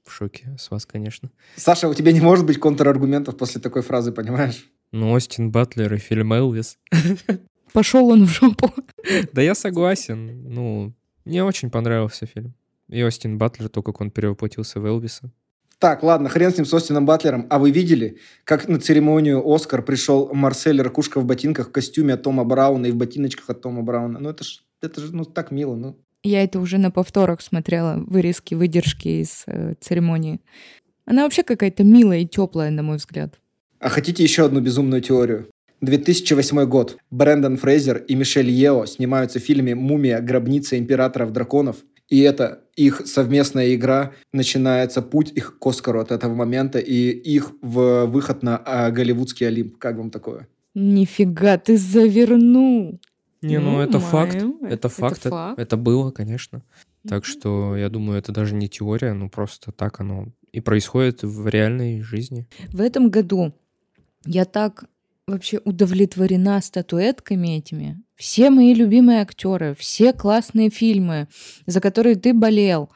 [0.05, 1.29] в шоке с вас, конечно.
[1.55, 4.65] Саша, у тебя не может быть контраргументов после такой фразы, понимаешь?
[4.91, 6.77] Ну, Остин Батлер и фильм «Элвис».
[7.73, 8.71] Пошел он в жопу.
[9.33, 10.49] Да я согласен.
[10.49, 10.93] Ну,
[11.25, 12.53] мне очень понравился фильм.
[12.89, 15.31] И Остин Батлер, то, как он перевоплотился в Элвиса.
[15.79, 17.47] Так, ладно, хрен с ним, с Остином Батлером.
[17.49, 22.23] А вы видели, как на церемонию «Оскар» пришел Марсель Ракушка в ботинках, в костюме от
[22.23, 24.19] Тома Брауна и в ботиночках от Тома Брауна?
[24.19, 25.97] Ну, это же это ж, ну, так мило, ну.
[26.25, 30.41] Я это уже на повторах смотрела, вырезки, выдержки из э, церемонии.
[31.05, 33.35] Она вообще какая-то милая и теплая, на мой взгляд.
[33.79, 35.47] А хотите еще одну безумную теорию?
[35.81, 36.97] 2008 год.
[37.11, 40.19] Брэндон Фрейзер и Мишель Ео снимаются в фильме «Мумия.
[40.19, 41.77] Гробница императоров драконов».
[42.09, 47.51] И это их совместная игра, начинается путь их к Оскару от этого момента и их
[47.61, 49.77] в выход на а, голливудский Олимп.
[49.77, 50.47] Как вам такое?
[50.73, 52.99] Нифига ты завернул.
[53.41, 54.33] Не, ну, Ну, это факт.
[54.35, 54.57] маю.
[54.61, 55.17] Это Это факт.
[55.19, 55.59] Это, факт.
[55.59, 56.61] это было, конечно.
[57.07, 61.47] Так что я думаю, это даже не теория, ну просто так оно и происходит в
[61.47, 62.47] реальной жизни.
[62.69, 63.53] В этом году
[64.25, 64.85] я так
[65.27, 68.01] вообще удовлетворена статуэтками этими.
[68.15, 71.27] Все мои любимые актеры, все классные фильмы,
[71.67, 72.89] за которые ты болел.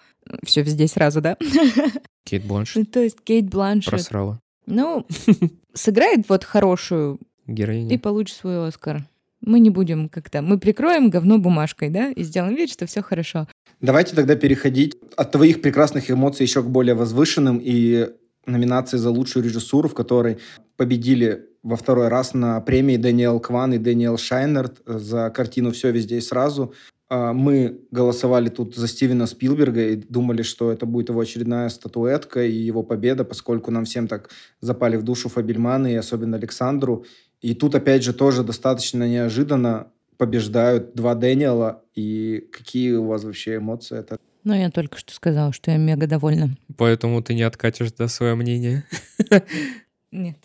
[0.44, 1.38] Все везде сразу, да?
[2.24, 3.90] Кейт Бланш Ну, То есть Кейт Бланшет.
[3.92, 5.06] просрала Ну,
[5.74, 8.00] сыграет вот хорошую и героиня.
[8.00, 9.08] получит свой Оскар.
[9.42, 10.42] Мы не будем как-то...
[10.42, 13.48] Мы прикроем говно бумажкой, да, и сделаем вид, что все хорошо.
[13.82, 18.10] Давайте тогда переходить от твоих прекрасных эмоций еще к более возвышенным и
[18.46, 20.40] номинации за лучшую режиссуру, в которой
[20.76, 26.18] победили во второй раз на премии Дэниел Кван и Дэниел Шайнерт за картину «Все везде
[26.18, 26.74] и сразу».
[27.10, 32.46] А, Мы голосовали тут за Стивена Спилберга и думали, что это будет его очередная статуэтка
[32.46, 34.30] и его победа, поскольку нам всем так
[34.62, 37.06] запали в душу Фабельманы и особенно Александру.
[37.42, 41.84] И тут, опять же, тоже достаточно неожиданно побеждают два Дэниела.
[41.96, 44.00] И какие у вас вообще эмоции?
[44.00, 46.58] Это Но я только что сказала, что я мега довольна.
[46.78, 48.84] Поэтому ты не откатишь да, свое мнение.
[50.12, 50.38] Нет.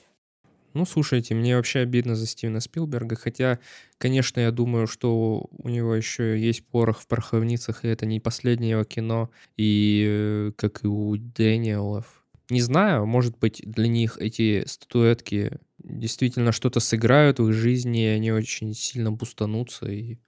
[0.75, 3.61] Ну, слушайте, мне вообще обидно за Стивена Спилберга, хотя,
[3.97, 8.73] конечно, я думаю, что у него еще есть порох в пороховницах, и это не последнее
[8.73, 12.24] его кино, и э, как и у Дэниелов.
[12.51, 18.09] Не знаю, может быть, для них эти статуэтки действительно что-то сыграют в их жизни, и
[18.09, 20.19] они очень сильно бустанутся, и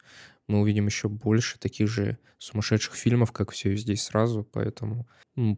[0.49, 5.07] мы увидим еще больше таких же сумасшедших фильмов, как все здесь сразу, поэтому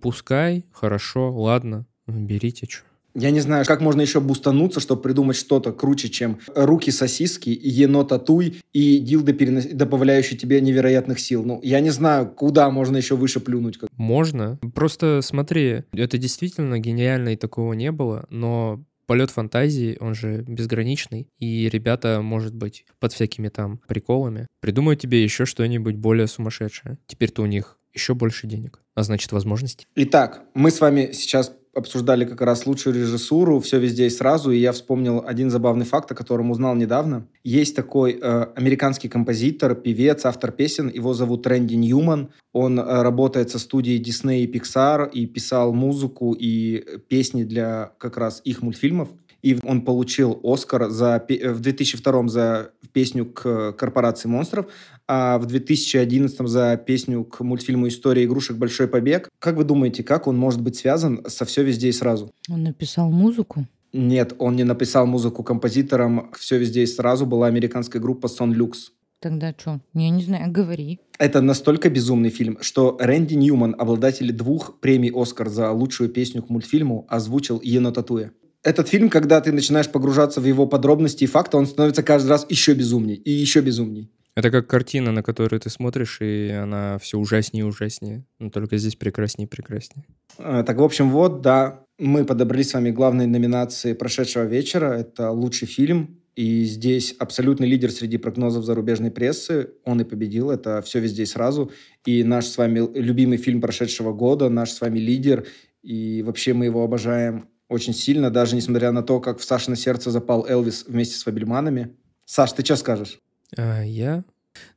[0.00, 2.84] пускай, хорошо, ладно, берите что.
[3.18, 8.60] Я не знаю, как можно еще бустануться, чтобы придумать что-то круче, чем руки сосиски, енот-татуй
[8.72, 9.66] и дилды, перенос...
[9.66, 11.42] добавляющий тебе невероятных сил.
[11.44, 13.78] Ну, я не знаю, куда можно еще выше плюнуть.
[13.96, 14.60] Можно.
[14.72, 21.28] Просто смотри, это действительно гениально, и такого не было, но полет фантазии, он же безграничный,
[21.40, 26.98] и ребята, может быть, под всякими там приколами придумают тебе еще что-нибудь более сумасшедшее.
[27.06, 29.86] Теперь-то у них еще больше денег, а значит возможности.
[29.96, 34.58] Итак, мы с вами сейчас обсуждали как раз лучшую режиссуру, все везде и сразу, и
[34.58, 37.26] я вспомнил один забавный факт, о котором узнал недавно.
[37.44, 42.30] Есть такой э, американский композитор, певец, автор песен, его зовут Рэнди Ньюман.
[42.52, 48.16] Он э, работает со студией Disney и Pixar и писал музыку и песни для как
[48.16, 49.08] раз их мультфильмов
[49.42, 54.66] и он получил Оскар за, э, в 2002 за песню к «Корпорации монстров»,
[55.08, 58.56] а в 2011 за песню к мультфильму «История игрушек.
[58.56, 59.28] Большой побег».
[59.38, 62.30] Как вы думаете, как он может быть связан со «Все везде и сразу»?
[62.50, 63.66] Он написал музыку?
[63.92, 66.30] Нет, он не написал музыку композитором.
[66.38, 68.92] «Все везде и сразу» была американская группа «Сон Люкс».
[69.20, 69.80] Тогда что?
[69.94, 71.00] Я не знаю, говори.
[71.18, 76.50] Это настолько безумный фильм, что Рэнди Ньюман, обладатель двух премий «Оскар» за лучшую песню к
[76.50, 78.30] мультфильму, озвучил «Ено Татуя»
[78.68, 82.46] этот фильм, когда ты начинаешь погружаться в его подробности и факты, он становится каждый раз
[82.48, 84.10] еще безумней и еще безумней.
[84.38, 88.24] Это как картина, на которую ты смотришь, и она все ужаснее и ужаснее.
[88.38, 90.06] Но только здесь прекраснее и прекраснее.
[90.38, 94.92] А, так, в общем, вот, да, мы подобрали с вами главные номинации прошедшего вечера.
[94.92, 99.70] Это лучший фильм, и здесь абсолютный лидер среди прогнозов зарубежной прессы.
[99.84, 100.52] Он и победил.
[100.52, 101.72] Это все везде и сразу.
[102.04, 105.48] И наш с вами любимый фильм прошедшего года, наш с вами лидер.
[105.82, 110.12] И вообще мы его обожаем очень сильно, даже несмотря на то, как в Сашино сердце
[110.12, 111.96] запал Элвис вместе с Фабельманами.
[112.24, 113.18] Саш, ты что скажешь?
[113.56, 114.24] А, я?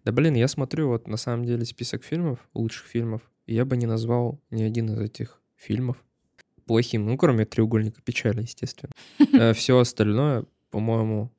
[0.04, 3.78] Да блин, я смотрю вот на самом деле список фильмов, лучших фильмов, и я бы
[3.78, 5.98] не назвал ни один из этих фильмов
[6.72, 8.92] плохим, ну, кроме «Треугольника печали», естественно.
[9.34, 11.30] А Все остальное, по-моему,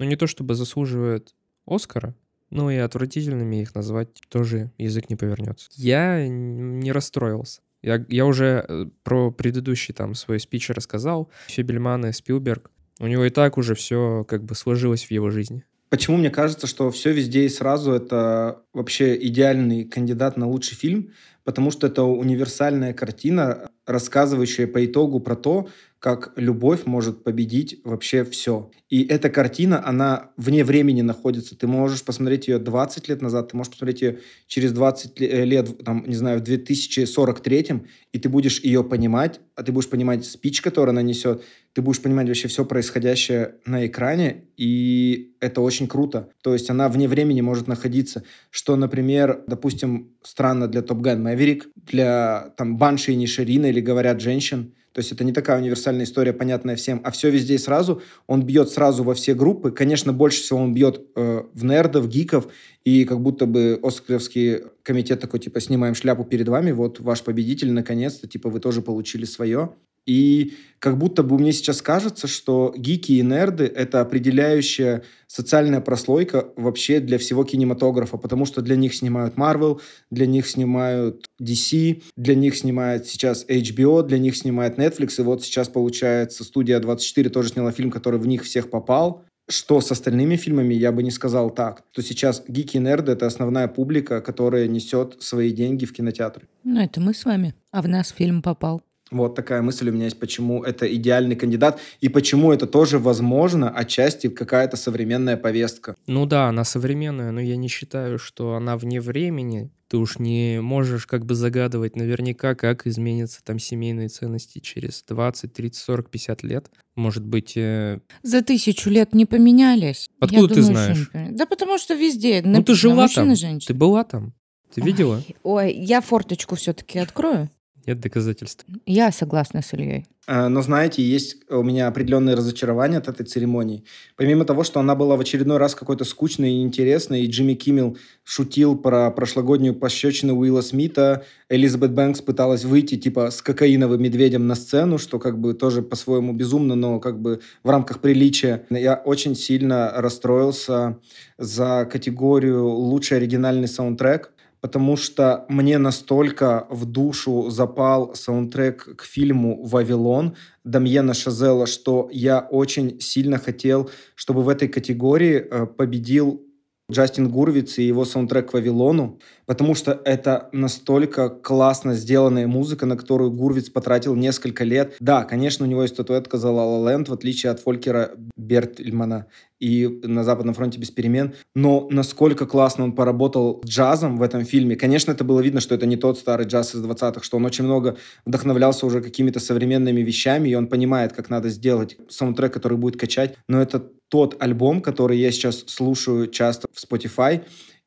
[0.00, 2.16] ну, не то чтобы заслуживает Оскара,
[2.50, 5.70] но и отвратительными их назвать тоже язык не повернется.
[5.74, 7.60] Я не расстроился.
[7.82, 11.30] Я, я уже э, про предыдущий там свой спич рассказал.
[11.46, 12.72] Фебельман и Спилберг.
[12.98, 15.64] У него и так уже все как бы сложилось в его жизни.
[15.90, 21.10] Почему мне кажется, что все везде и сразу это вообще идеальный кандидат на лучший фильм?
[21.42, 25.68] Потому что это универсальная картина, рассказывающая по итогу про то,
[26.00, 28.70] как любовь может победить вообще все.
[28.88, 31.56] И эта картина, она вне времени находится.
[31.56, 35.84] Ты можешь посмотреть ее 20 лет назад, ты можешь посмотреть ее через 20 э, лет,
[35.84, 40.62] там, не знаю, в 2043, и ты будешь ее понимать, а ты будешь понимать спич,
[40.62, 46.30] который она несет, ты будешь понимать вообще все происходящее на экране, и это очень круто.
[46.42, 51.64] То есть она вне времени может находиться, что, например, допустим, странно для Top Gun Maverick,
[51.76, 56.32] для там Банши и Ниширина или говорят женщин, то есть это не такая универсальная история,
[56.32, 58.02] понятная всем, а все везде и сразу.
[58.26, 59.70] Он бьет сразу во все группы.
[59.70, 62.48] Конечно, больше всего он бьет э, в нердов, гиков,
[62.84, 67.70] и как будто бы Оскаровский комитет такой, типа, снимаем шляпу перед вами, вот ваш победитель,
[67.72, 69.74] наконец-то, типа, вы тоже получили свое.
[70.10, 76.48] И как будто бы мне сейчас кажется, что гики и нерды— это определяющая социальная прослойка
[76.56, 82.34] вообще для всего кинематографа, потому что для них снимают Marvel, для них снимают DC, для
[82.34, 87.50] них снимает сейчас HBO, для них снимает Netflix, и вот сейчас, получается, студия 24 тоже
[87.50, 89.22] сняла фильм, который в них всех попал.
[89.48, 91.82] Что с остальными фильмами, я бы не сказал так.
[91.92, 96.48] То сейчас гики и нерды— это основная публика, которая несет свои деньги в кинотеатры.
[96.64, 97.54] Ну, это мы с вами.
[97.70, 98.82] А в нас фильм попал.
[99.10, 103.70] Вот такая мысль у меня есть, почему это идеальный кандидат и почему это тоже возможно
[103.70, 105.96] отчасти какая-то современная повестка.
[106.06, 109.70] Ну да, она современная, но я не считаю, что она вне времени.
[109.88, 115.52] Ты уж не можешь как бы загадывать наверняка, как изменятся там семейные ценности через 20,
[115.52, 116.70] 30, 40, 50 лет.
[116.94, 117.56] Может быть...
[117.56, 117.98] Э...
[118.22, 120.08] За тысячу лет не поменялись.
[120.20, 121.08] Откуда Я ты думаю, знаешь?
[121.08, 121.26] Что...
[121.30, 122.40] Да потому что везде.
[122.44, 124.34] Ну ты жила там, ты была там.
[124.72, 125.16] Ты видела?
[125.42, 127.50] Ой, ой, я форточку все-таки открою.
[127.90, 128.64] Нет доказательств.
[128.86, 130.06] Я согласна с Ильей.
[130.28, 133.82] Э, но, знаете, есть у меня определенные разочарования от этой церемонии.
[134.14, 137.96] Помимо того, что она была в очередной раз какой-то скучной и интересной, и Джимми Киммел
[138.22, 144.54] шутил про прошлогоднюю пощечину Уилла Смита, Элизабет Бэнкс пыталась выйти типа с кокаиновым медведем на
[144.54, 148.66] сцену, что как бы тоже по-своему безумно, но как бы в рамках приличия.
[148.70, 150.98] Я очень сильно расстроился
[151.38, 159.62] за категорию «Лучший оригинальный саундтрек», потому что мне настолько в душу запал саундтрек к фильму
[159.64, 166.46] «Вавилон» Дамьена Шазела, что я очень сильно хотел, чтобы в этой категории э, победил
[166.90, 172.96] Джастин Гурвиц и его саундтрек к «Вавилону», потому что это настолько классно сделанная музыка, на
[172.96, 174.96] которую Гурвиц потратил несколько лет.
[175.00, 178.10] Да, конечно, у него есть статуэтка за «Ла Ла Ленд», в отличие от Фолькера
[178.50, 179.26] Бертельмана
[179.60, 184.74] и «На Западном фронте без перемен», но насколько классно он поработал джазом в этом фильме.
[184.74, 187.64] Конечно, это было видно, что это не тот старый джаз из 20-х, что он очень
[187.64, 187.96] много
[188.26, 193.36] вдохновлялся уже какими-то современными вещами, и он понимает, как надо сделать саундтрек, который будет качать,
[193.48, 193.78] но это
[194.08, 197.42] тот альбом, который я сейчас слушаю часто в Spotify,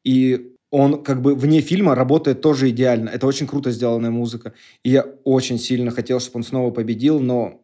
[0.06, 3.10] и он как бы вне фильма работает тоже идеально.
[3.10, 4.54] Это очень круто сделанная музыка.
[4.84, 7.63] И я очень сильно хотел, чтобы он снова победил, но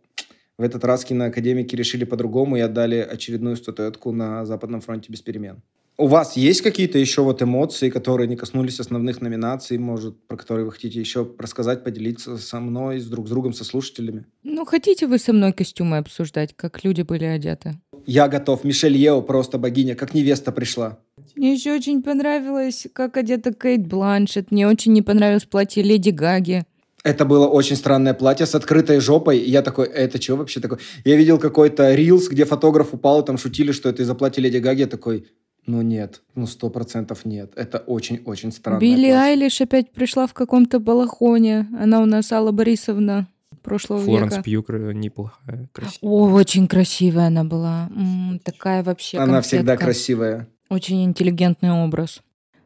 [0.59, 5.61] в этот раз киноакадемики решили по-другому и отдали очередную статуэтку на Западном фронте без перемен.
[5.97, 10.65] У вас есть какие-то еще вот эмоции, которые не коснулись основных номинаций, может, про которые
[10.65, 14.25] вы хотите еще рассказать, поделиться со мной, с друг с другом, со слушателями?
[14.43, 17.79] Ну, хотите вы со мной костюмы обсуждать, как люди были одеты?
[18.05, 18.63] Я готов.
[18.63, 20.99] Мишель Ео просто богиня, как невеста пришла.
[21.35, 24.51] Мне еще очень понравилось, как одета Кейт Бланшет.
[24.51, 26.65] Мне очень не понравилось платье Леди Гаги.
[27.03, 29.37] Это было очень странное платье с открытой жопой.
[29.37, 30.79] И я такой, это что вообще такое?
[31.05, 34.57] Я видел какой-то рилс, где фотограф упал, и там шутили, что это из-за платья Леди
[34.57, 34.81] Гаги.
[34.81, 35.25] Я такой,
[35.65, 37.53] ну нет, ну сто процентов нет.
[37.55, 38.79] Это очень-очень странно.
[38.79, 41.67] Билли Айлиш опять пришла в каком-то балахоне.
[41.79, 43.27] Она у нас Алла Борисовна
[43.63, 44.43] прошлого Флоренс века.
[44.43, 46.09] Пьюк э, неплохая, красивая.
[46.11, 47.89] О, очень красивая она была.
[47.95, 49.85] М, такая вообще Она всегда конфетка.
[49.85, 50.47] красивая.
[50.69, 52.21] Очень интеллигентный образ.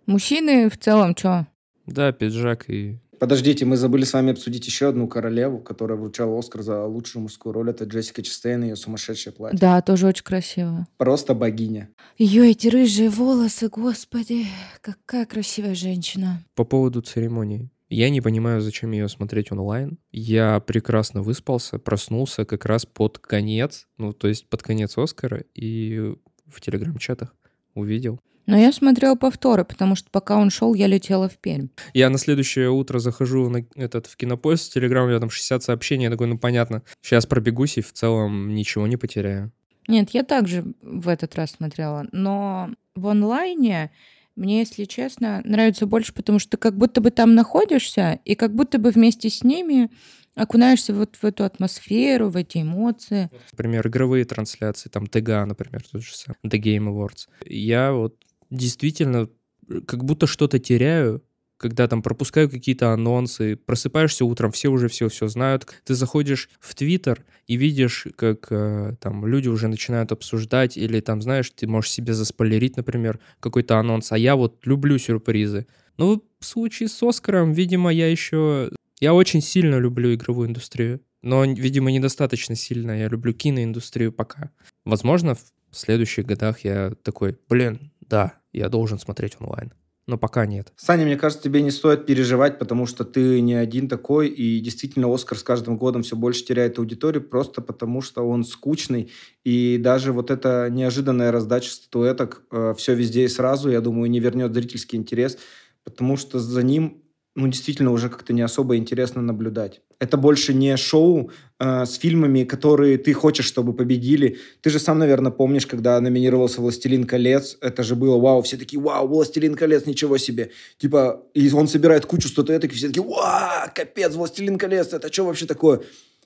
[0.06, 1.48] Мужчины в целом, что?
[1.86, 2.98] Да, пиджак и...
[3.24, 7.54] Подождите, мы забыли с вами обсудить еще одну королеву, которая вручала Оскар за лучшую мужскую
[7.54, 7.70] роль.
[7.70, 9.58] Это Джессика Честейн и ее сумасшедшее платье.
[9.58, 10.88] Да, тоже очень красиво.
[10.98, 11.90] Просто богиня.
[12.18, 14.46] Ее эти рыжие волосы, господи,
[14.82, 16.44] какая красивая женщина.
[16.54, 17.70] По поводу церемонии.
[17.88, 19.98] Я не понимаю, зачем ее смотреть онлайн.
[20.12, 26.14] Я прекрасно выспался, проснулся как раз под конец, ну, то есть под конец Оскара, и
[26.46, 27.34] в телеграм-чатах
[27.74, 28.20] увидел.
[28.46, 31.70] Но я смотрела повторы, потому что пока он шел, я летела в Пермь.
[31.94, 35.64] Я на следующее утро захожу на этот в кинопоиск, в Телеграм, у меня там 60
[35.64, 39.52] сообщений, я такой, ну понятно, сейчас пробегусь и в целом ничего не потеряю.
[39.88, 43.92] Нет, я также в этот раз смотрела, но в онлайне
[44.36, 48.56] мне, если честно, нравится больше, потому что ты как будто бы там находишься, и как
[48.56, 49.92] будто бы вместе с ними
[50.36, 53.30] окунаешься вот в эту атмосферу, в эти эмоции.
[53.52, 57.28] Например, игровые трансляции, там ТГА, например, тот же самый, The Game Awards.
[57.46, 58.16] Я вот
[58.50, 59.30] действительно
[59.70, 61.24] э, как будто что-то теряю,
[61.58, 65.66] когда там пропускаю какие-то анонсы, просыпаешься утром, все уже все все знают.
[65.86, 71.22] Ты заходишь в Твиттер и видишь, как э, там люди уже начинают обсуждать, или там,
[71.22, 74.12] знаешь, ты можешь себе заспойлерить, например, какой-то анонс.
[74.12, 75.66] А я вот люблю сюрпризы.
[75.98, 78.70] Ну, в случае с Оскаром, видимо, я еще...
[79.00, 84.52] Я очень сильно люблю игровую индустрию, но, видимо, недостаточно сильно я люблю киноиндустрию пока.
[84.86, 89.74] Возможно, в следующих годах я такой, блин, да, я должен смотреть онлайн.
[90.06, 90.74] Но пока нет.
[90.76, 95.14] Саня, мне кажется, тебе не стоит переживать, потому что ты не один такой, и действительно
[95.14, 99.12] Оскар с каждым годом все больше теряет аудиторию, просто потому что он скучный,
[99.46, 104.20] и даже вот эта неожиданная раздача статуэток э, все везде и сразу, я думаю, не
[104.20, 105.38] вернет зрительский интерес,
[105.86, 107.03] потому что за ним
[107.36, 109.82] ну, действительно, уже как-то не особо интересно наблюдать.
[110.00, 114.38] Это больше не шоу э, с фильмами, которые ты хочешь, чтобы победили.
[114.62, 118.80] Ты же сам, наверное, помнишь, когда номинировался «Властелин колец», это же было вау, все такие,
[118.80, 120.52] вау, «Властелин колец», ничего себе.
[120.78, 125.26] Типа, и он собирает кучу статуэток, и все такие, вау, капец, «Властелин колец», это что
[125.26, 125.82] вообще такое?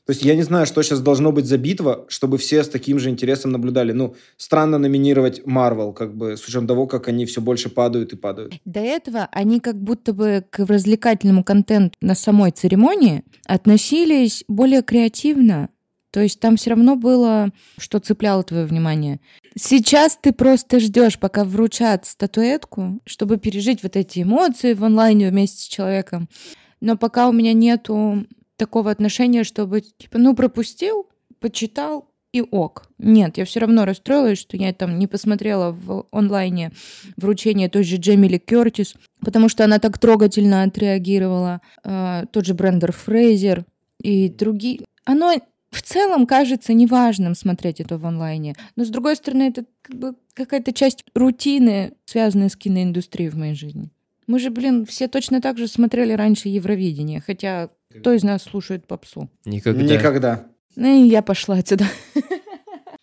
[0.08, 2.98] То есть я не знаю, что сейчас должно быть за битва, чтобы все с таким
[2.98, 3.92] же интересом наблюдали.
[3.92, 8.16] Ну, странно номинировать Марвел, как бы, с учетом того, как они все больше падают и
[8.16, 8.54] падают.
[8.64, 15.68] До этого они как будто бы к развлекательному контенту на самой церемонии относились более креативно.
[16.12, 19.20] То есть там все равно было, что цепляло твое внимание.
[19.60, 25.64] Сейчас ты просто ждешь, пока вручат статуэтку, чтобы пережить вот эти эмоции в онлайне вместе
[25.64, 26.30] с человеком.
[26.80, 28.26] Но пока у меня нету
[28.58, 31.08] такого отношения, чтобы, типа, ну, пропустил,
[31.40, 32.88] почитал и ок.
[32.98, 36.72] Нет, я все равно расстроилась, что я там не посмотрела в онлайне
[37.16, 41.62] вручение той же Джемили Кертис, потому что она так трогательно отреагировала.
[41.84, 43.66] Э, тот же Брендер Фрейзер
[44.02, 44.82] и другие.
[45.06, 45.34] Оно
[45.72, 48.56] в целом кажется неважным смотреть это в онлайне.
[48.76, 53.56] Но, с другой стороны, это как бы какая-то часть рутины, связанная с киноиндустрией в моей
[53.56, 53.90] жизни.
[54.28, 58.86] Мы же, блин, все точно так же смотрели раньше Евровидение, хотя кто из нас слушает
[58.86, 59.30] попсу?
[59.46, 59.82] Никогда.
[59.82, 60.48] Никогда.
[60.76, 61.86] Ну и я пошла отсюда.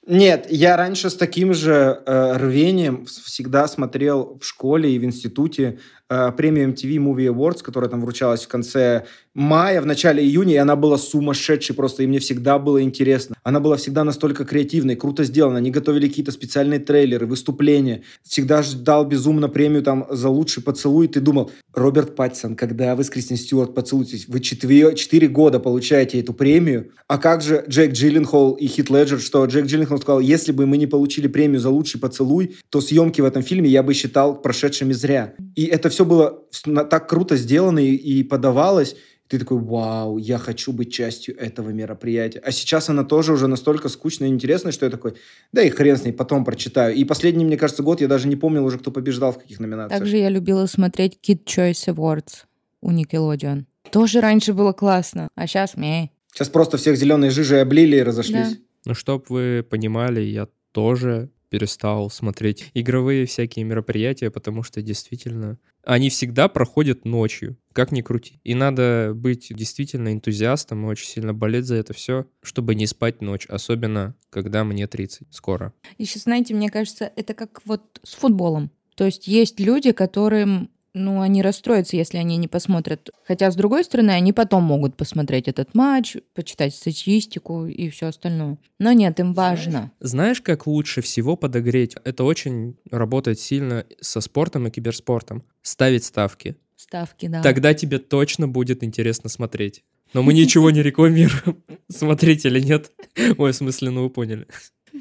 [0.07, 5.79] Нет, я раньше с таким же э, рвением всегда смотрел в школе и в институте
[6.09, 10.59] э, премию MTV Movie Awards, которая там вручалась в конце мая, в начале июня, и
[10.59, 13.37] она была сумасшедшей просто, и мне всегда было интересно.
[13.43, 15.59] Она была всегда настолько креативной, круто сделана.
[15.59, 18.03] Они готовили какие-то специальные трейлеры, выступления.
[18.23, 21.09] Всегда ждал безумно премию там за лучший поцелуй.
[21.09, 26.21] Ты думал, Роберт Паттисон, когда вы с Кристин Стюарт поцелуетесь, вы четыре, четыре года получаете
[26.21, 26.93] эту премию.
[27.09, 30.79] А как же Джек Джилленхол и Хит Леджер, что Джек Джилленхол сказал, если бы мы
[30.79, 34.93] не получили премию за лучший поцелуй, то съемки в этом фильме я бы считал прошедшими
[34.93, 35.35] зря.
[35.57, 36.43] И это все было
[36.91, 38.97] так круто сделано и, и подавалось.
[39.29, 42.41] Ты такой, вау, я хочу быть частью этого мероприятия.
[42.41, 45.15] А сейчас она тоже уже настолько скучная и интересная, что я такой,
[45.51, 46.95] да и хрен с ней, потом прочитаю.
[46.95, 49.99] И последний, мне кажется, год я даже не помнил уже, кто побеждал в каких номинациях.
[49.99, 52.45] Также я любила смотреть Kid Choice Awards
[52.83, 53.65] у Nickelodeon.
[53.91, 56.11] Тоже раньше было классно, а сейчас мне.
[56.33, 58.51] Сейчас просто всех зеленой жижей облили и разошлись.
[58.51, 58.57] Да.
[58.87, 66.11] Ну, чтоб вы понимали, я тоже перестал смотреть игровые всякие мероприятия, потому что действительно они
[66.11, 68.41] всегда проходят ночью, как ни крути.
[68.43, 73.23] И надо быть действительно энтузиастом и очень сильно болеть за это все, чтобы не спать
[73.23, 75.73] ночь, особенно когда мне 30 скоро.
[75.97, 78.73] Еще, знаете, мне кажется, это как вот с футболом.
[78.97, 83.11] То есть есть люди, которым ну, они расстроятся, если они не посмотрят.
[83.27, 88.59] Хотя, с другой стороны, они потом могут посмотреть этот матч, почитать статистику и все остальное.
[88.79, 89.91] Но нет, им важно.
[89.99, 91.97] Знаешь, как лучше всего подогреть?
[92.05, 95.43] Это очень работает сильно со спортом и киберспортом.
[95.63, 96.57] Ставить ставки.
[96.77, 97.43] Ставки, да.
[97.43, 99.83] Тогда тебе точно будет интересно смотреть.
[100.13, 101.63] Но мы ничего не рекламируем.
[101.89, 102.93] Смотреть или нет.
[103.37, 104.47] Ой, в смысле, ну вы поняли.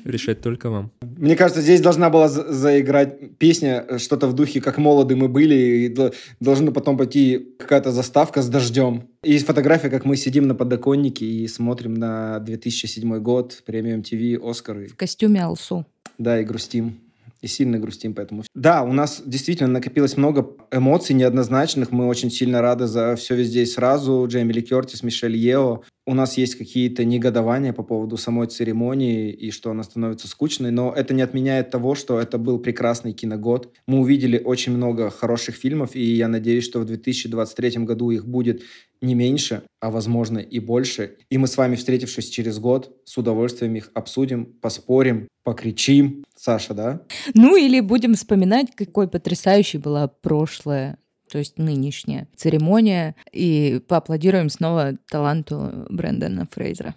[0.05, 0.91] Решать только вам.
[1.17, 5.27] Мне кажется, здесь должна была за- заиграть песня, э, что-то в духе «Как молоды мы
[5.29, 9.03] были», и дол- должна потом пойти какая-то заставка с дождем.
[9.23, 14.39] И есть фотография, как мы сидим на подоконнике и смотрим на 2007 год, премию MTV,
[14.49, 14.77] Оскар.
[14.87, 15.85] В костюме Алсу.
[16.17, 16.95] Да, и грустим.
[17.43, 18.43] И сильно грустим поэтому.
[18.55, 21.91] Да, у нас действительно накопилось много эмоций неоднозначных.
[21.91, 24.25] Мы очень сильно рады за все везде и сразу.
[24.29, 25.83] Джейми Ли Кертис, Мишель Ео.
[26.05, 30.93] У нас есть какие-то негодования по поводу самой церемонии и что она становится скучной, но
[30.93, 33.73] это не отменяет того, что это был прекрасный киногод.
[33.87, 38.63] Мы увидели очень много хороших фильмов, и я надеюсь, что в 2023 году их будет
[39.03, 41.17] не меньше, а возможно и больше.
[41.29, 46.23] И мы с вами, встретившись через год, с удовольствием их обсудим, поспорим, покричим.
[46.35, 47.01] Саша, да?
[47.35, 50.97] Ну или будем вспоминать, какой потрясающей была прошлая
[51.31, 56.93] то есть нынешняя церемония, и поаплодируем снова таланту Брэндона Фрейзера.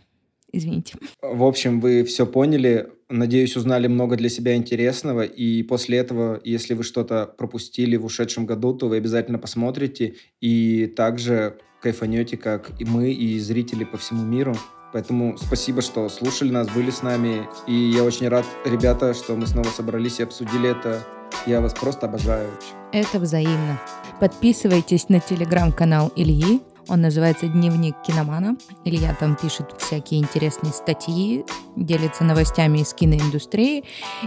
[0.52, 0.94] Извините.
[1.22, 2.88] В общем, вы все поняли.
[3.08, 5.22] Надеюсь, узнали много для себя интересного.
[5.22, 10.16] И после этого, если вы что-то пропустили в ушедшем году, то вы обязательно посмотрите.
[10.42, 14.56] И также кайфанете, как и мы, и зрители по всему миру.
[14.92, 17.48] Поэтому спасибо, что слушали нас, были с нами.
[17.68, 21.06] И я очень рад, ребята, что мы снова собрались и обсудили это.
[21.46, 22.50] Я вас просто обожаю.
[22.92, 23.80] Это взаимно.
[24.18, 26.60] Подписывайтесь на телеграм-канал Ильи.
[26.88, 28.56] Он называется «Дневник киномана».
[28.84, 31.44] Илья там пишет всякие интересные статьи,
[31.76, 33.84] делится новостями из киноиндустрии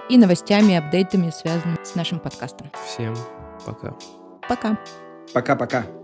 [0.10, 2.72] и новостями, апдейтами, связанными с нашим подкастом.
[2.86, 3.16] Всем
[3.66, 3.96] пока.
[4.48, 4.80] Пока.
[5.34, 5.99] Пока-пока.